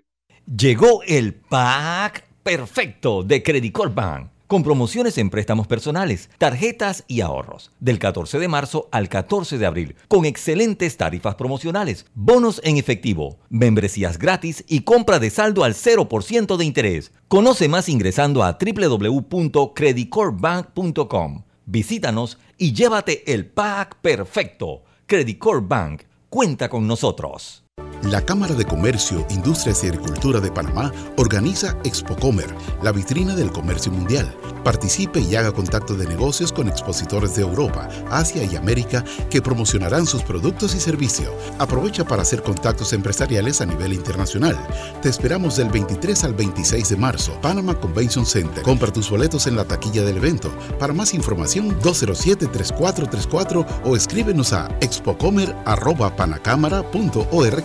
Llegó 0.45 1.01
el 1.03 1.33
pack 1.33 2.23
perfecto 2.45 3.23
de 3.23 3.41
Credit 3.41 3.75
Bank 3.95 4.29
con 4.45 4.61
promociones 4.61 5.17
en 5.17 5.31
préstamos 5.31 5.65
personales, 5.65 6.29
tarjetas 6.37 7.03
y 7.07 7.21
ahorros, 7.21 7.71
del 7.79 7.97
14 7.97 8.37
de 8.37 8.47
marzo 8.47 8.87
al 8.91 9.09
14 9.09 9.57
de 9.57 9.65
abril, 9.65 9.95
con 10.07 10.25
excelentes 10.25 10.95
tarifas 10.95 11.33
promocionales, 11.33 12.05
bonos 12.13 12.61
en 12.63 12.77
efectivo, 12.77 13.39
membresías 13.49 14.19
gratis 14.19 14.63
y 14.67 14.81
compra 14.81 15.17
de 15.17 15.31
saldo 15.31 15.63
al 15.63 15.73
0% 15.73 16.55
de 16.55 16.65
interés. 16.65 17.11
Conoce 17.27 17.67
más 17.67 17.89
ingresando 17.89 18.43
a 18.43 18.59
www.creditcorpbank.com. 18.61 21.43
Visítanos 21.65 22.37
y 22.59 22.73
llévate 22.73 23.33
el 23.33 23.47
pack 23.47 23.95
perfecto. 24.01 24.83
Credit 25.07 25.43
Bank 25.63 26.03
cuenta 26.29 26.69
con 26.69 26.85
nosotros. 26.85 27.64
La 28.11 28.21
Cámara 28.21 28.53
de 28.53 28.65
Comercio, 28.65 29.25
Industrias 29.31 29.83
y 29.83 29.87
Agricultura 29.87 30.39
de 30.39 30.51
Panamá 30.51 30.93
organiza 31.17 31.75
ExpoComer, 31.83 32.53
la 32.83 32.91
vitrina 32.91 33.35
del 33.35 33.51
comercio 33.51 33.91
mundial. 33.91 34.31
Participe 34.63 35.19
y 35.19 35.35
haga 35.35 35.51
contacto 35.51 35.95
de 35.95 36.05
negocios 36.07 36.51
con 36.51 36.67
expositores 36.67 37.35
de 37.35 37.41
Europa, 37.41 37.89
Asia 38.11 38.43
y 38.43 38.55
América 38.55 39.03
que 39.31 39.41
promocionarán 39.41 40.05
sus 40.05 40.21
productos 40.21 40.75
y 40.75 40.79
servicios. 40.79 41.31
Aprovecha 41.57 42.05
para 42.05 42.21
hacer 42.21 42.43
contactos 42.43 42.93
empresariales 42.93 43.59
a 43.61 43.65
nivel 43.65 43.93
internacional. 43.93 44.55
Te 45.01 45.09
esperamos 45.09 45.57
del 45.57 45.69
23 45.69 46.25
al 46.25 46.35
26 46.35 46.89
de 46.89 46.97
marzo, 46.97 47.33
Panama 47.41 47.73
Convention 47.79 48.27
Center. 48.27 48.61
Compra 48.61 48.93
tus 48.93 49.09
boletos 49.09 49.47
en 49.47 49.55
la 49.55 49.65
taquilla 49.65 50.03
del 50.03 50.17
evento. 50.17 50.51
Para 50.79 50.93
más 50.93 51.15
información, 51.15 51.81
207-3434 51.81 53.65
o 53.83 53.95
escríbenos 53.95 54.53
a 54.53 54.67
expocomer.panacámara.org. 54.79 57.64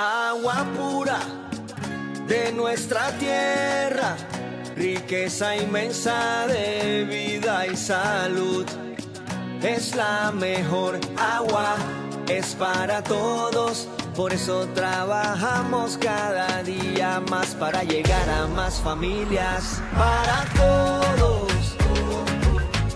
Agua 0.00 0.64
pura 0.76 1.18
de 2.28 2.52
nuestra 2.52 3.10
tierra, 3.18 4.16
riqueza 4.76 5.56
inmensa 5.56 6.46
de 6.46 7.04
vida 7.04 7.66
y 7.66 7.76
salud. 7.76 8.64
Es 9.60 9.96
la 9.96 10.30
mejor 10.30 11.00
agua, 11.18 11.74
es 12.28 12.54
para 12.54 13.02
todos, 13.02 13.88
por 14.14 14.32
eso 14.32 14.68
trabajamos 14.68 15.98
cada 15.98 16.62
día 16.62 17.20
más 17.28 17.56
para 17.56 17.82
llegar 17.82 18.30
a 18.30 18.46
más 18.46 18.78
familias, 18.80 19.82
para 19.96 20.44
todos, 20.54 21.76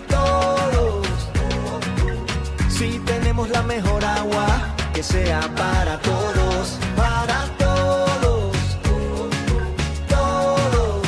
todos. 0.07 1.07
Si 2.69 2.97
tenemos 2.99 3.49
la 3.49 3.61
mejor 3.63 4.05
agua, 4.05 4.73
que 4.93 5.03
sea 5.03 5.41
para 5.57 5.99
todos, 5.99 6.77
para 7.25 7.45
todos, 7.57 8.51
todos, 10.09 11.07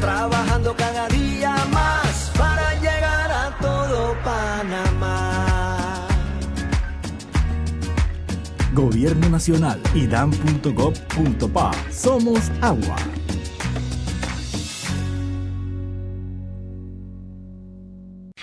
trabajando 0.00 0.74
cada 0.74 1.06
día 1.08 1.54
más 1.70 2.32
para 2.38 2.74
llegar 2.80 3.30
a 3.30 3.58
todo 3.60 4.16
Panamá. 4.24 6.06
Gobierno 8.72 9.28
Nacional, 9.28 9.82
idam.gov.pa. 9.94 11.70
Somos 11.90 12.50
agua. 12.62 12.96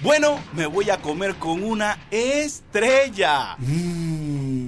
Bueno, 0.04 0.38
me 0.54 0.68
voy 0.68 0.92
a 0.92 0.98
comer 0.98 1.36
con 1.38 1.64
una 1.64 1.98
estrella. 2.12 3.56
Mm. 3.58 4.25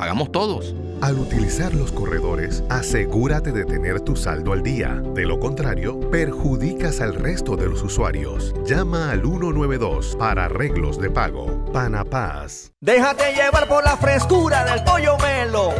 pagamos 0.00 0.32
todos. 0.32 0.74
Al 1.02 1.18
utilizar 1.18 1.74
los 1.74 1.92
corredores, 1.92 2.64
asegúrate 2.70 3.52
de 3.52 3.66
tener 3.66 4.00
tu 4.00 4.16
saldo 4.16 4.54
al 4.54 4.62
día. 4.62 5.02
De 5.14 5.26
lo 5.26 5.38
contrario, 5.38 6.00
perjudicas 6.10 7.02
al 7.02 7.14
resto 7.14 7.54
de 7.54 7.66
los 7.66 7.82
usuarios. 7.82 8.54
Llama 8.64 9.10
al 9.10 9.20
192 9.20 10.16
para 10.18 10.46
arreglos 10.46 10.98
de 10.98 11.10
pago. 11.10 11.66
Panapaz. 11.74 12.72
Déjate 12.80 13.34
llevar 13.34 13.68
por 13.68 13.84
la 13.84 13.98
frescura 13.98 14.64
del 14.64 14.82
pollo 14.84 15.18
melo. 15.18 15.74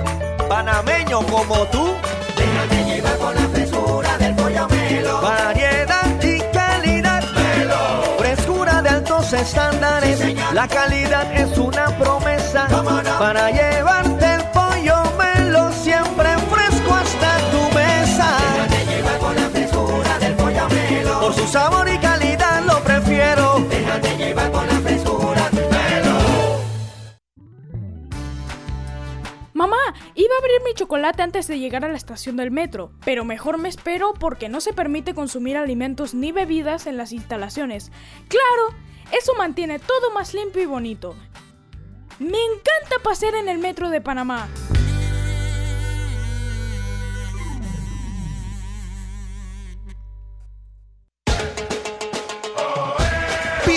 Panameño 0.50 1.20
como 1.22 1.64
tú. 1.68 1.94
Déjate 2.36 2.94
llevar 2.94 3.16
por 3.16 3.34
la 3.34 3.48
frescura 3.48 4.18
del 4.18 4.36
pollo 4.36 4.68
melo. 4.68 5.22
Variedad 5.22 6.22
y 6.22 6.40
calidad. 6.52 7.24
Melo. 7.32 8.18
Frescura 8.18 8.82
de 8.82 8.88
altos 8.90 9.32
estándares. 9.32 10.20
la 10.52 10.68
calidad 10.68 11.32
es 11.34 11.56
una 11.56 11.86
promesa. 11.96 12.66
Para 13.18 13.50
llevarte 13.50 14.09
su 21.40 21.46
sabor 21.46 21.88
y 21.88 21.98
calidad 21.98 22.62
lo 22.64 22.82
prefiero. 22.82 23.60
Déjate 23.70 24.16
llevar 24.16 24.52
por 24.52 24.66
la 24.66 24.80
frescura 24.80 25.50
melo. 25.52 26.60
Mamá, 29.54 29.76
iba 30.14 30.34
a 30.34 30.38
abrir 30.38 30.62
mi 30.64 30.74
chocolate 30.74 31.22
antes 31.22 31.46
de 31.46 31.58
llegar 31.58 31.84
a 31.84 31.88
la 31.88 31.96
estación 31.96 32.36
del 32.36 32.50
metro, 32.50 32.92
pero 33.04 33.24
mejor 33.24 33.58
me 33.58 33.68
espero 33.68 34.14
porque 34.14 34.48
no 34.48 34.60
se 34.60 34.72
permite 34.72 35.14
consumir 35.14 35.56
alimentos 35.56 36.14
ni 36.14 36.32
bebidas 36.32 36.86
en 36.86 36.96
las 36.96 37.12
instalaciones. 37.12 37.90
Claro, 38.28 38.76
eso 39.12 39.34
mantiene 39.36 39.78
todo 39.78 40.10
más 40.12 40.34
limpio 40.34 40.62
y 40.62 40.66
bonito. 40.66 41.14
Me 42.18 42.38
encanta 42.38 43.02
pasear 43.02 43.34
en 43.34 43.48
el 43.48 43.58
metro 43.58 43.88
de 43.88 44.00
Panamá. 44.00 44.48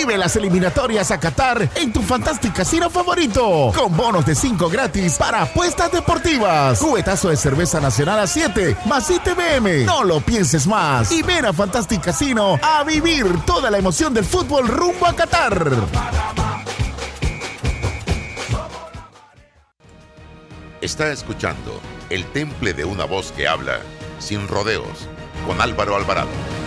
Vive 0.06 0.18
las 0.18 0.36
eliminatorias 0.36 1.10
a 1.12 1.18
Qatar 1.18 1.66
en 1.76 1.90
tu 1.90 2.02
Fantastic 2.02 2.52
Casino 2.52 2.90
favorito. 2.90 3.72
Con 3.74 3.96
bonos 3.96 4.26
de 4.26 4.34
5 4.34 4.68
gratis 4.68 5.16
para 5.16 5.40
apuestas 5.40 5.90
deportivas. 5.92 6.78
Cubetazo 6.78 7.30
de 7.30 7.38
cerveza 7.38 7.80
nacional 7.80 8.18
a 8.20 8.26
7 8.26 8.76
más 8.84 9.08
ITBM. 9.08 9.86
No 9.86 10.04
lo 10.04 10.20
pienses 10.20 10.66
más. 10.66 11.10
Y 11.10 11.22
ven 11.22 11.46
a 11.46 11.54
Fantastic 11.54 12.02
Casino 12.02 12.60
a 12.60 12.84
vivir 12.84 13.24
toda 13.46 13.70
la 13.70 13.78
emoción 13.78 14.12
del 14.12 14.26
fútbol 14.26 14.68
rumbo 14.68 15.06
a 15.06 15.16
Qatar. 15.16 15.72
Está 20.82 21.10
escuchando 21.12 21.80
El 22.10 22.26
Temple 22.26 22.74
de 22.74 22.84
una 22.84 23.06
voz 23.06 23.32
que 23.32 23.48
habla 23.48 23.78
sin 24.18 24.48
rodeos 24.48 25.08
con 25.46 25.62
Álvaro 25.62 25.96
Alvarado. 25.96 26.63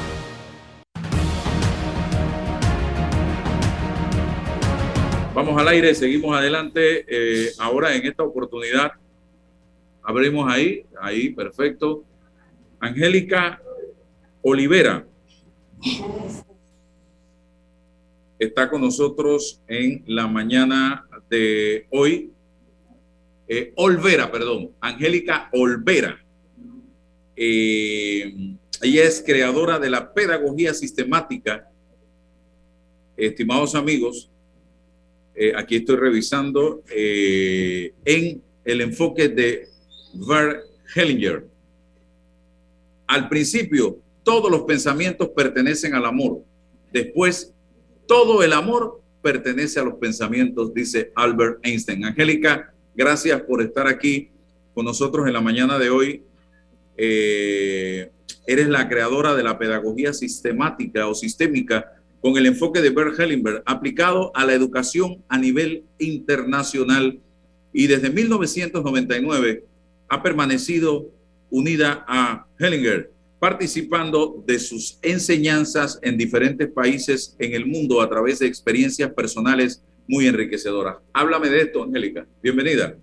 Al 5.56 5.68
aire, 5.70 5.96
seguimos 5.96 6.38
adelante. 6.38 7.06
Eh, 7.08 7.52
ahora 7.60 7.96
en 7.96 8.06
esta 8.06 8.22
oportunidad 8.22 8.92
abrimos 10.04 10.52
ahí, 10.52 10.86
ahí, 11.00 11.30
perfecto. 11.30 12.04
Angélica 12.80 13.62
Olivera 14.42 15.08
está 18.38 18.70
con 18.70 18.82
nosotros 18.82 19.62
en 19.68 20.04
la 20.06 20.28
mañana 20.28 21.08
de 21.30 21.88
hoy. 21.92 22.32
Eh, 23.48 23.72
Olvera, 23.78 24.30
perdón, 24.30 24.72
Angélica 24.82 25.50
Olvera. 25.54 26.24
Eh, 27.38 28.56
ella 28.82 29.04
es 29.04 29.24
creadora 29.26 29.80
de 29.80 29.90
la 29.90 30.14
pedagogía 30.14 30.74
sistemática. 30.74 31.72
Estimados 33.16 33.74
amigos, 33.76 34.30
eh, 35.40 35.54
aquí 35.56 35.76
estoy 35.76 35.98
revisando 35.98 36.84
eh, 36.90 37.94
en 38.06 38.42
el 38.66 38.82
enfoque 38.82 39.30
de 39.30 39.68
Ver 40.16 40.62
Hellinger. 40.96 41.46
Al 43.06 43.30
principio, 43.30 44.00
todos 44.24 44.50
los 44.50 44.64
pensamientos 44.64 45.30
pertenecen 45.30 45.94
al 45.94 46.06
amor. 46.06 46.42
Después, 46.92 47.54
todo 48.08 48.42
el 48.42 48.52
amor 48.52 49.00
pertenece 49.22 49.80
a 49.80 49.84
los 49.84 49.96
pensamientos, 49.96 50.74
dice 50.74 51.12
Albert 51.14 51.60
Einstein. 51.62 52.04
Angélica, 52.06 52.74
gracias 52.96 53.40
por 53.44 53.62
estar 53.62 53.88
aquí 53.88 54.32
con 54.74 54.86
nosotros 54.86 55.28
en 55.28 55.34
la 55.34 55.42
mañana 55.42 55.78
de 55.78 55.92
hoy. 55.92 56.24
Eh, 56.98 58.10
eres 58.48 58.68
la 58.70 58.90
creadora 58.90 59.36
de 59.36 59.44
la 59.44 59.60
pedagogía 59.60 60.14
sistemática 60.14 61.08
o 61.08 61.14
sistémica 61.14 61.94
con 62.28 62.38
el 62.38 62.46
enfoque 62.46 62.82
de 62.82 62.90
Bert 62.90 63.18
Hellinger 63.18 63.64
aplicado 63.66 64.34
a 64.36 64.44
la 64.44 64.52
educación 64.52 65.24
a 65.30 65.38
nivel 65.38 65.86
internacional 65.98 67.22
y 67.72 67.88
desde 67.88 68.10
1999 68.10 69.64
ha 70.10 70.22
permanecido 70.22 71.10
unida 71.50 72.04
a 72.06 72.46
Hellinger, 72.60 73.14
participando 73.40 74.44
de 74.46 74.60
sus 74.60 75.00
enseñanzas 75.04 76.00
en 76.02 76.18
diferentes 76.18 76.68
países 76.68 77.34
en 77.40 77.54
el 77.54 77.66
mundo 77.66 78.02
a 78.02 78.10
través 78.10 78.40
de 78.40 78.48
experiencias 78.48 79.10
personales 79.12 79.82
muy 80.06 80.28
enriquecedoras. 80.28 80.98
Háblame 81.14 81.48
de 81.48 81.62
esto, 81.62 81.82
Angélica. 81.82 82.28
Bienvenida. 82.44 82.94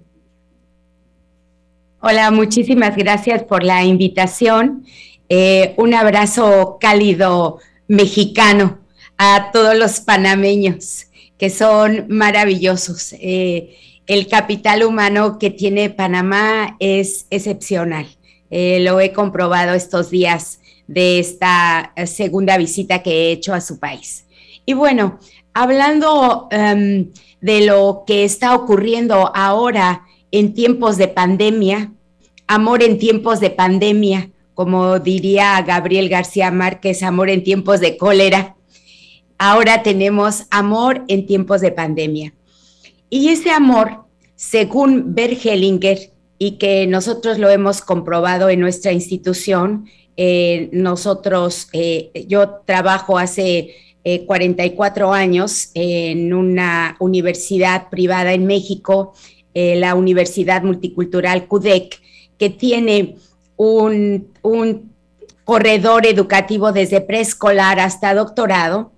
Hola, 2.01 2.31
muchísimas 2.31 2.95
gracias 2.95 3.43
por 3.45 3.65
la 3.65 3.87
invitación. 3.87 4.85
Eh, 5.31 5.73
un 5.79 5.95
abrazo 5.95 6.77
cálido 6.79 7.59
mexicano 7.89 8.84
a 9.19 9.51
todos 9.53 9.77
los 9.77 10.01
panameños, 10.01 11.07
que 11.39 11.51
son 11.51 12.07
maravillosos. 12.09 13.15
Eh, 13.21 13.77
el 14.07 14.29
capital 14.29 14.85
humano 14.85 15.39
que 15.39 15.51
tiene 15.51 15.91
Panamá 15.91 16.77
es 16.79 17.27
excepcional. 17.31 18.07
Eh, 18.51 18.81
lo 18.81 19.01
he 19.01 19.13
comprobado 19.13 19.75
estos 19.75 20.11
días 20.11 20.61
de 20.87 21.19
esta 21.19 21.93
segunda 22.07 22.59
visita 22.59 23.03
que 23.03 23.11
he 23.11 23.33
hecho 23.33 23.55
a 23.55 23.61
su 23.61 23.79
país. 23.79 24.27
Y 24.67 24.75
bueno, 24.75 25.19
hablando 25.55 26.49
em, 26.51 27.11
de 27.41 27.67
lo 27.67 28.05
que 28.07 28.25
está 28.25 28.55
ocurriendo 28.55 29.33
ahora 29.35 30.03
en 30.31 30.55
tiempos 30.55 30.97
de 30.97 31.09
pandemia, 31.09 31.93
amor 32.47 32.83
en 32.83 32.99
tiempos 32.99 33.41
de 33.41 33.51
pandemia, 33.51 34.31
como 34.55 34.99
diría 34.99 35.61
Gabriel 35.63 36.09
García 36.09 36.51
Márquez, 36.51 37.03
amor 37.03 37.31
en 37.31 37.43
tiempos 37.43 37.81
de 37.81 37.97
cólera 37.97 38.57
ahora 39.39 39.83
tenemos 39.83 40.45
amor 40.51 41.05
en 41.09 41.27
tiempos 41.27 41.61
de 41.61 41.73
pandemia. 41.73 42.35
Y 43.11 43.29
ese 43.29 43.51
amor, 43.51 44.05
según 44.37 45.15
Bergelinger, 45.15 46.15
y 46.39 46.53
que 46.59 46.87
nosotros 46.87 47.39
lo 47.39 47.49
hemos 47.49 47.81
comprobado 47.81 48.49
en 48.51 48.61
nuestra 48.61 48.93
institución, 48.93 49.87
eh, 50.17 50.69
nosotros, 50.73 51.69
eh, 51.73 52.11
yo 52.29 52.61
trabajo 52.65 53.19
hace 53.19 53.75
44 54.27 55.15
eh, 55.15 55.19
años 55.19 55.71
en 55.75 56.35
una 56.35 56.97
universidad 57.01 57.89
privada 57.89 58.33
en 58.33 58.47
México, 58.47 59.15
la 59.55 59.95
Universidad 59.95 60.65
Multicultural 60.65 61.47
CUDEC, 61.47 62.01
que 62.37 62.51
tiene 62.51 63.15
un, 63.57 64.33
un 64.43 64.93
corredor 65.45 66.07
educativo 66.07 66.73
desde 66.73 67.01
preescolar 67.01 67.79
hasta 67.79 68.15
doctorado 68.15 68.94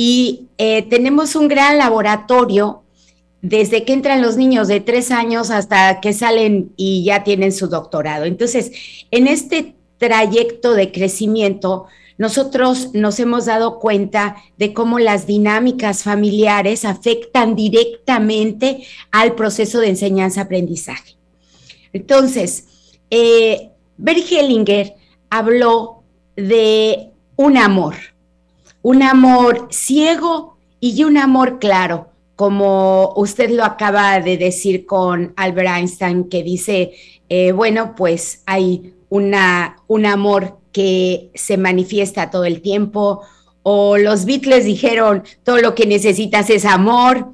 y 0.00 0.46
eh, 0.58 0.82
tenemos 0.82 1.34
un 1.34 1.48
gran 1.48 1.76
laboratorio 1.76 2.84
desde 3.42 3.84
que 3.84 3.92
entran 3.92 4.22
los 4.22 4.36
niños 4.36 4.68
de 4.68 4.78
tres 4.78 5.10
años 5.10 5.50
hasta 5.50 6.00
que 6.00 6.12
salen 6.12 6.72
y 6.76 7.02
ya 7.02 7.24
tienen 7.24 7.50
su 7.50 7.66
doctorado. 7.66 8.24
Entonces, 8.24 8.70
en 9.10 9.26
este 9.26 9.74
trayecto 9.96 10.74
de 10.74 10.92
crecimiento, 10.92 11.86
nosotros 12.16 12.94
nos 12.94 13.18
hemos 13.18 13.46
dado 13.46 13.80
cuenta 13.80 14.36
de 14.56 14.72
cómo 14.72 15.00
las 15.00 15.26
dinámicas 15.26 16.04
familiares 16.04 16.84
afectan 16.84 17.56
directamente 17.56 18.84
al 19.10 19.34
proceso 19.34 19.80
de 19.80 19.88
enseñanza-aprendizaje. 19.88 21.16
Entonces, 21.92 22.66
eh, 23.10 23.70
Hellinger 23.98 24.94
habló 25.28 26.04
de 26.36 27.10
un 27.34 27.56
amor, 27.56 27.96
un 28.82 29.02
amor 29.02 29.68
ciego 29.70 30.56
y 30.80 31.04
un 31.04 31.16
amor 31.16 31.58
claro, 31.58 32.08
como 32.36 33.12
usted 33.16 33.50
lo 33.50 33.64
acaba 33.64 34.20
de 34.20 34.36
decir 34.36 34.86
con 34.86 35.32
Albert 35.36 35.70
Einstein, 35.76 36.28
que 36.28 36.42
dice, 36.42 36.92
eh, 37.28 37.52
bueno, 37.52 37.94
pues 37.96 38.42
hay 38.46 38.94
una, 39.08 39.76
un 39.88 40.06
amor 40.06 40.58
que 40.70 41.30
se 41.34 41.56
manifiesta 41.56 42.30
todo 42.30 42.44
el 42.44 42.60
tiempo, 42.60 43.22
o 43.64 43.98
los 43.98 44.24
Beatles 44.24 44.64
dijeron, 44.64 45.24
todo 45.42 45.58
lo 45.58 45.74
que 45.74 45.86
necesitas 45.86 46.48
es 46.50 46.64
amor, 46.64 47.32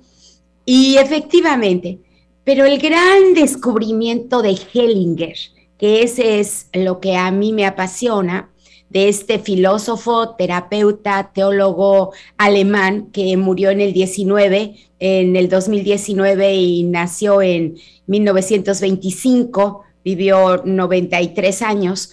y 0.64 0.96
efectivamente, 0.96 1.98
pero 2.44 2.64
el 2.64 2.78
gran 2.78 3.34
descubrimiento 3.34 4.40
de 4.40 4.58
Hellinger, 4.72 5.36
que 5.76 6.02
ese 6.02 6.40
es 6.40 6.68
lo 6.72 7.00
que 7.00 7.16
a 7.16 7.30
mí 7.30 7.52
me 7.52 7.66
apasiona, 7.66 8.48
de 8.94 9.08
este 9.08 9.40
filósofo, 9.40 10.36
terapeuta, 10.36 11.32
teólogo 11.34 12.12
alemán 12.38 13.10
que 13.10 13.36
murió 13.36 13.70
en 13.70 13.80
el 13.80 13.92
19, 13.92 14.76
en 15.00 15.34
el 15.34 15.48
2019 15.48 16.54
y 16.54 16.84
nació 16.84 17.42
en 17.42 17.76
1925, 18.06 19.82
vivió 20.04 20.62
93 20.64 21.62
años. 21.62 22.12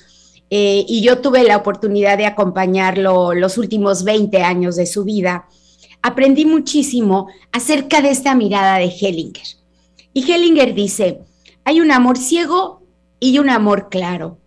Eh, 0.49 0.83
y 0.87 1.03
yo 1.03 1.19
tuve 1.19 1.43
la 1.43 1.57
oportunidad 1.57 2.17
de 2.17 2.25
acompañarlo 2.25 3.35
los 3.35 3.59
últimos 3.59 4.03
20 4.03 4.41
años 4.41 4.75
de 4.75 4.87
su 4.87 5.03
vida. 5.03 5.47
Aprendí 6.01 6.45
muchísimo 6.45 7.27
acerca 7.51 8.01
de 8.01 8.09
esta 8.09 8.33
mirada 8.33 8.79
de 8.79 8.87
Hellinger. 8.87 9.45
Y 10.13 10.29
Hellinger 10.29 10.73
dice, 10.73 11.19
hay 11.63 11.79
un 11.79 11.91
amor 11.91 12.17
ciego 12.17 12.81
y 13.19 13.37
un 13.37 13.51
amor 13.51 13.89
claro. 13.89 14.40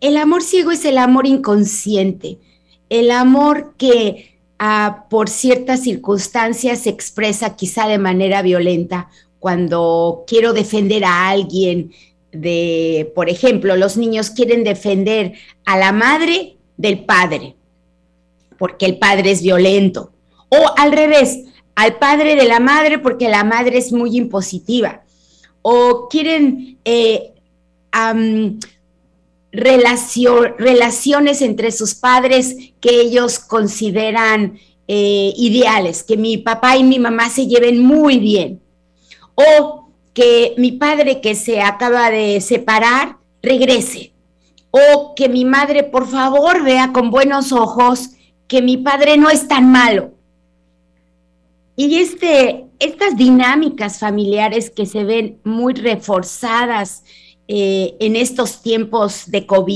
El 0.00 0.16
amor 0.16 0.42
ciego 0.42 0.70
es 0.70 0.84
el 0.84 0.98
amor 0.98 1.26
inconsciente, 1.26 2.38
el 2.88 3.10
amor 3.10 3.74
que 3.76 4.38
ah, 4.58 5.06
por 5.10 5.28
ciertas 5.28 5.82
circunstancias 5.82 6.80
se 6.80 6.90
expresa 6.90 7.56
quizá 7.56 7.88
de 7.88 7.98
manera 7.98 8.42
violenta. 8.42 9.08
Cuando 9.38 10.24
quiero 10.26 10.52
defender 10.52 11.04
a 11.04 11.28
alguien 11.28 11.92
de, 12.32 13.12
por 13.14 13.28
ejemplo, 13.28 13.76
los 13.76 13.96
niños 13.96 14.30
quieren 14.30 14.64
defender 14.64 15.34
a 15.64 15.76
la 15.78 15.92
madre 15.92 16.56
del 16.76 17.04
padre, 17.04 17.56
porque 18.58 18.86
el 18.86 18.98
padre 18.98 19.30
es 19.30 19.42
violento, 19.42 20.12
o 20.48 20.58
al 20.76 20.92
revés, 20.92 21.44
al 21.74 21.98
padre 21.98 22.36
de 22.36 22.44
la 22.44 22.60
madre 22.60 22.98
porque 22.98 23.28
la 23.28 23.44
madre 23.44 23.78
es 23.78 23.92
muy 23.92 24.16
impositiva, 24.16 25.02
o 25.62 26.08
quieren 26.08 26.78
eh, 26.84 27.32
relaciones 29.56 31.42
entre 31.42 31.72
sus 31.72 31.94
padres 31.94 32.56
que 32.80 33.00
ellos 33.00 33.38
consideran 33.38 34.58
eh, 34.88 35.32
ideales, 35.36 36.02
que 36.02 36.16
mi 36.16 36.38
papá 36.38 36.76
y 36.76 36.84
mi 36.84 36.98
mamá 36.98 37.28
se 37.30 37.46
lleven 37.46 37.82
muy 37.82 38.18
bien, 38.18 38.60
o 39.34 39.90
que 40.14 40.54
mi 40.56 40.72
padre 40.72 41.20
que 41.20 41.34
se 41.34 41.60
acaba 41.60 42.10
de 42.10 42.40
separar 42.40 43.18
regrese, 43.42 44.12
o 44.70 45.14
que 45.14 45.28
mi 45.28 45.44
madre 45.44 45.82
por 45.82 46.08
favor 46.08 46.62
vea 46.62 46.92
con 46.92 47.10
buenos 47.10 47.52
ojos 47.52 48.10
que 48.48 48.62
mi 48.62 48.76
padre 48.76 49.16
no 49.16 49.28
es 49.28 49.48
tan 49.48 49.70
malo. 49.70 50.12
Y 51.76 51.96
este, 51.96 52.66
estas 52.78 53.16
dinámicas 53.16 53.98
familiares 53.98 54.70
que 54.70 54.86
se 54.86 55.04
ven 55.04 55.38
muy 55.44 55.74
reforzadas 55.74 57.04
eh, 57.48 57.96
en 58.00 58.16
estos 58.16 58.62
tiempos 58.62 59.30
de 59.30 59.46
COVID 59.46 59.74